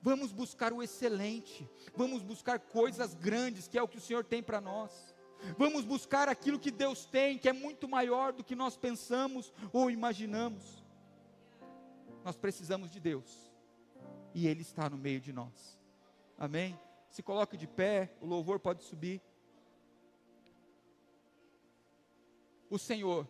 Vamos 0.00 0.32
buscar 0.32 0.72
o 0.72 0.82
excelente, 0.82 1.68
vamos 1.94 2.22
buscar 2.22 2.58
coisas 2.58 3.14
grandes, 3.14 3.68
que 3.68 3.78
é 3.78 3.82
o 3.82 3.88
que 3.88 3.98
o 3.98 4.00
Senhor 4.00 4.24
tem 4.24 4.42
para 4.42 4.60
nós. 4.60 5.11
Vamos 5.58 5.84
buscar 5.84 6.28
aquilo 6.28 6.58
que 6.58 6.70
Deus 6.70 7.04
tem, 7.04 7.38
que 7.38 7.48
é 7.48 7.52
muito 7.52 7.88
maior 7.88 8.32
do 8.32 8.44
que 8.44 8.54
nós 8.54 8.76
pensamos 8.76 9.52
ou 9.72 9.90
imaginamos. 9.90 10.82
Nós 12.24 12.36
precisamos 12.36 12.90
de 12.90 13.00
Deus, 13.00 13.52
e 14.32 14.46
Ele 14.46 14.62
está 14.62 14.88
no 14.88 14.96
meio 14.96 15.20
de 15.20 15.32
nós. 15.32 15.78
Amém? 16.38 16.78
Se 17.08 17.22
coloque 17.22 17.56
de 17.56 17.66
pé, 17.66 18.14
o 18.20 18.26
louvor 18.26 18.60
pode 18.60 18.82
subir. 18.84 19.20
O 22.70 22.78
Senhor 22.78 23.28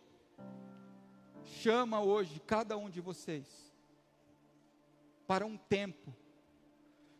chama 1.43 2.01
hoje 2.01 2.39
cada 2.39 2.77
um 2.77 2.89
de 2.89 3.01
vocês 3.01 3.73
para 5.27 5.45
um 5.45 5.57
tempo 5.57 6.15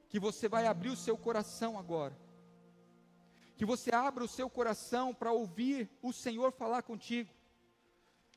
que 0.07 0.19
você 0.19 0.47
vai 0.47 0.67
abrir 0.67 0.89
o 0.89 0.95
seu 0.95 1.17
coração 1.17 1.77
agora 1.77 2.15
que 3.55 3.65
você 3.65 3.93
abra 3.93 4.23
o 4.23 4.27
seu 4.27 4.49
coração 4.49 5.13
para 5.13 5.31
ouvir 5.31 5.89
o 6.01 6.11
Senhor 6.11 6.51
falar 6.51 6.81
contigo, 6.83 7.31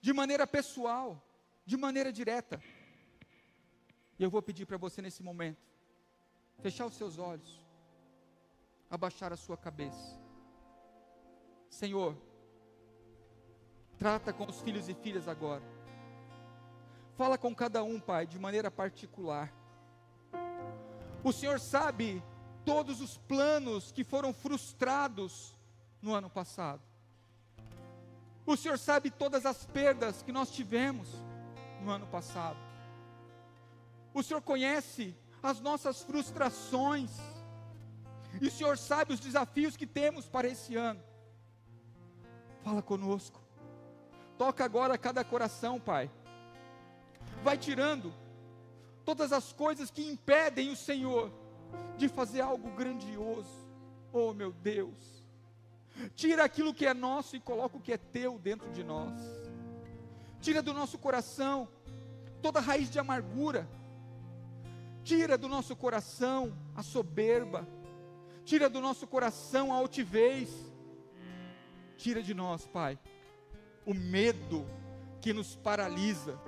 de 0.01 0.13
maneira 0.13 0.47
pessoal, 0.47 1.23
de 1.65 1.77
maneira 1.77 2.13
direta. 2.13 2.63
E 4.19 4.23
eu 4.23 4.31
vou 4.31 4.43
pedir 4.43 4.67
para 4.67 4.77
você 4.77 5.03
nesse 5.03 5.23
momento, 5.23 5.63
fechar 6.61 6.87
os 6.87 6.95
seus 6.95 7.19
olhos, 7.19 7.65
abaixar 8.91 9.33
a 9.33 9.37
sua 9.37 9.57
cabeça. 9.57 10.21
Senhor, 11.69 12.17
trata 13.99 14.33
com 14.33 14.47
os 14.47 14.61
filhos 14.61 14.89
e 14.89 14.95
filhas 14.95 15.29
agora. 15.29 15.63
Fala 17.17 17.39
com 17.39 17.55
cada 17.55 17.83
um, 17.83 17.99
Pai, 17.99 18.27
de 18.27 18.39
maneira 18.39 18.71
particular. 18.71 19.53
O 21.25 21.33
Senhor 21.33 21.59
sabe 21.59 22.23
todos 22.67 23.01
os 23.01 23.17
planos 23.17 23.93
que 23.93 24.03
foram 24.03 24.35
frustrados 24.35 25.55
no 26.03 26.13
ano 26.13 26.29
passado. 26.29 26.83
O 28.45 28.57
Senhor 28.57 28.77
sabe 28.77 29.09
todas 29.09 29.47
as 29.47 29.65
perdas 29.65 30.21
que 30.23 30.33
nós 30.33 30.51
tivemos 30.51 31.09
no 31.81 31.91
ano 31.91 32.07
passado. 32.09 32.59
O 34.13 34.23
Senhor 34.23 34.43
conhece 34.43 35.17
as 35.41 35.61
nossas 35.61 36.03
frustrações. 36.03 37.11
E 38.41 38.49
o 38.49 38.51
Senhor 38.51 38.77
sabe 38.77 39.15
os 39.15 39.21
desafios 39.21 39.77
que 39.77 39.87
temos 39.87 40.29
para 40.29 40.49
esse 40.49 40.75
ano. 40.75 41.01
Fala 42.65 42.83
conosco. 42.83 43.41
Toca 44.37 44.65
agora 44.65 44.99
cada 44.99 45.25
coração, 45.25 45.79
Pai. 45.79 46.11
Vai 47.45 47.57
tirando 47.57 48.13
todas 49.05 49.33
as 49.33 49.53
coisas 49.53 49.89
que 49.89 50.05
impedem 50.05 50.71
o 50.71 50.77
Senhor 50.77 51.46
de 51.97 52.09
fazer 52.09 52.41
algo 52.41 52.71
grandioso. 52.71 53.67
Oh, 54.13 54.33
meu 54.33 54.53
Deus. 54.53 55.25
Tira 56.15 56.45
aquilo 56.45 56.75
que 56.75 56.87
é 56.87 56.93
nosso 56.93 57.37
e 57.37 57.41
coloca 57.41 57.77
o 57.77 57.81
que 57.81 57.93
é 57.93 57.97
teu 57.97 58.39
dentro 58.39 58.71
de 58.71 58.85
nós. 58.85 59.19
Tira 60.41 60.63
do 60.63 60.73
nosso 60.73 60.99
coração 60.99 61.69
toda 62.43 62.61
raiz 62.61 62.91
de 62.91 62.99
amargura. 62.99 63.69
Tira 65.03 65.39
do 65.39 65.49
nosso 65.49 65.75
coração 65.75 66.57
a 66.75 66.83
soberba. 66.83 67.67
Tira 68.45 68.69
do 68.69 68.81
nosso 68.81 69.07
coração 69.07 69.73
a 69.73 69.77
altivez. 69.77 70.51
Tira 71.97 72.23
de 72.23 72.35
nós, 72.35 72.67
Pai, 72.67 72.99
o 73.87 73.95
medo 73.95 74.67
que 75.21 75.33
nos 75.33 75.57
paralisa. 75.57 76.39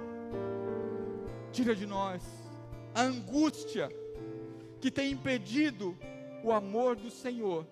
Tira 1.50 1.74
de 1.74 1.87
nós 1.87 2.22
a 2.94 3.02
angústia 3.02 3.88
que 4.80 4.90
tem 4.90 5.12
impedido 5.12 5.96
o 6.42 6.52
amor 6.52 6.96
do 6.96 7.10
Senhor 7.10 7.66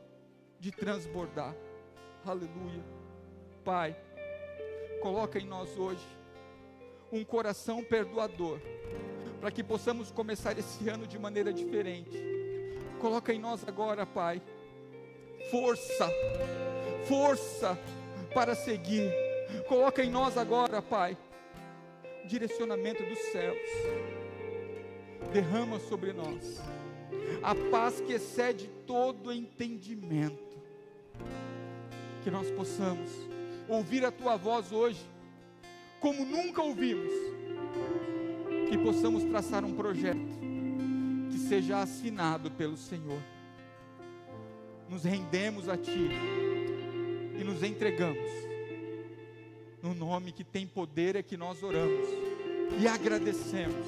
de 0.58 0.70
transbordar. 0.70 1.54
Aleluia. 2.24 2.84
Pai, 3.64 3.96
coloca 5.00 5.38
em 5.38 5.46
nós 5.46 5.76
hoje 5.78 6.04
um 7.12 7.24
coração 7.24 7.82
perdoador, 7.84 8.60
para 9.40 9.50
que 9.50 9.62
possamos 9.62 10.10
começar 10.10 10.58
esse 10.58 10.88
ano 10.88 11.06
de 11.06 11.18
maneira 11.18 11.52
diferente. 11.52 12.18
Coloca 13.00 13.32
em 13.32 13.38
nós 13.38 13.66
agora, 13.66 14.04
Pai, 14.04 14.42
força, 15.50 16.10
força 17.06 17.78
para 18.34 18.54
seguir. 18.54 19.12
Coloca 19.68 20.02
em 20.02 20.10
nós 20.10 20.36
agora, 20.36 20.82
Pai, 20.82 21.16
direcionamento 22.26 23.04
dos 23.04 23.18
céus. 23.30 23.58
Derrama 25.32 25.78
sobre 25.78 26.12
nós 26.12 26.60
a 27.42 27.54
paz 27.70 28.00
que 28.00 28.12
excede 28.12 28.68
todo 28.86 29.32
entendimento. 29.32 30.56
Que 32.22 32.30
nós 32.30 32.50
possamos 32.50 33.10
ouvir 33.68 34.04
a 34.04 34.10
tua 34.10 34.36
voz 34.36 34.72
hoje, 34.72 35.04
como 36.00 36.24
nunca 36.24 36.62
ouvimos. 36.62 37.12
Que 38.68 38.78
possamos 38.78 39.24
traçar 39.24 39.64
um 39.64 39.74
projeto 39.74 40.36
que 41.30 41.38
seja 41.38 41.80
assinado 41.80 42.50
pelo 42.50 42.76
Senhor. 42.76 43.20
Nos 44.88 45.04
rendemos 45.04 45.68
a 45.68 45.76
Ti 45.76 46.10
e 47.38 47.44
nos 47.44 47.62
entregamos. 47.62 48.30
No 49.82 49.94
nome 49.94 50.32
que 50.32 50.42
tem 50.42 50.66
poder 50.66 51.16
é 51.16 51.22
que 51.22 51.36
nós 51.36 51.62
oramos 51.62 52.08
e 52.80 52.88
agradecemos. 52.88 53.86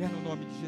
É 0.00 0.08
no 0.08 0.22
nome 0.22 0.46
de 0.46 0.54
Jesus. 0.54 0.58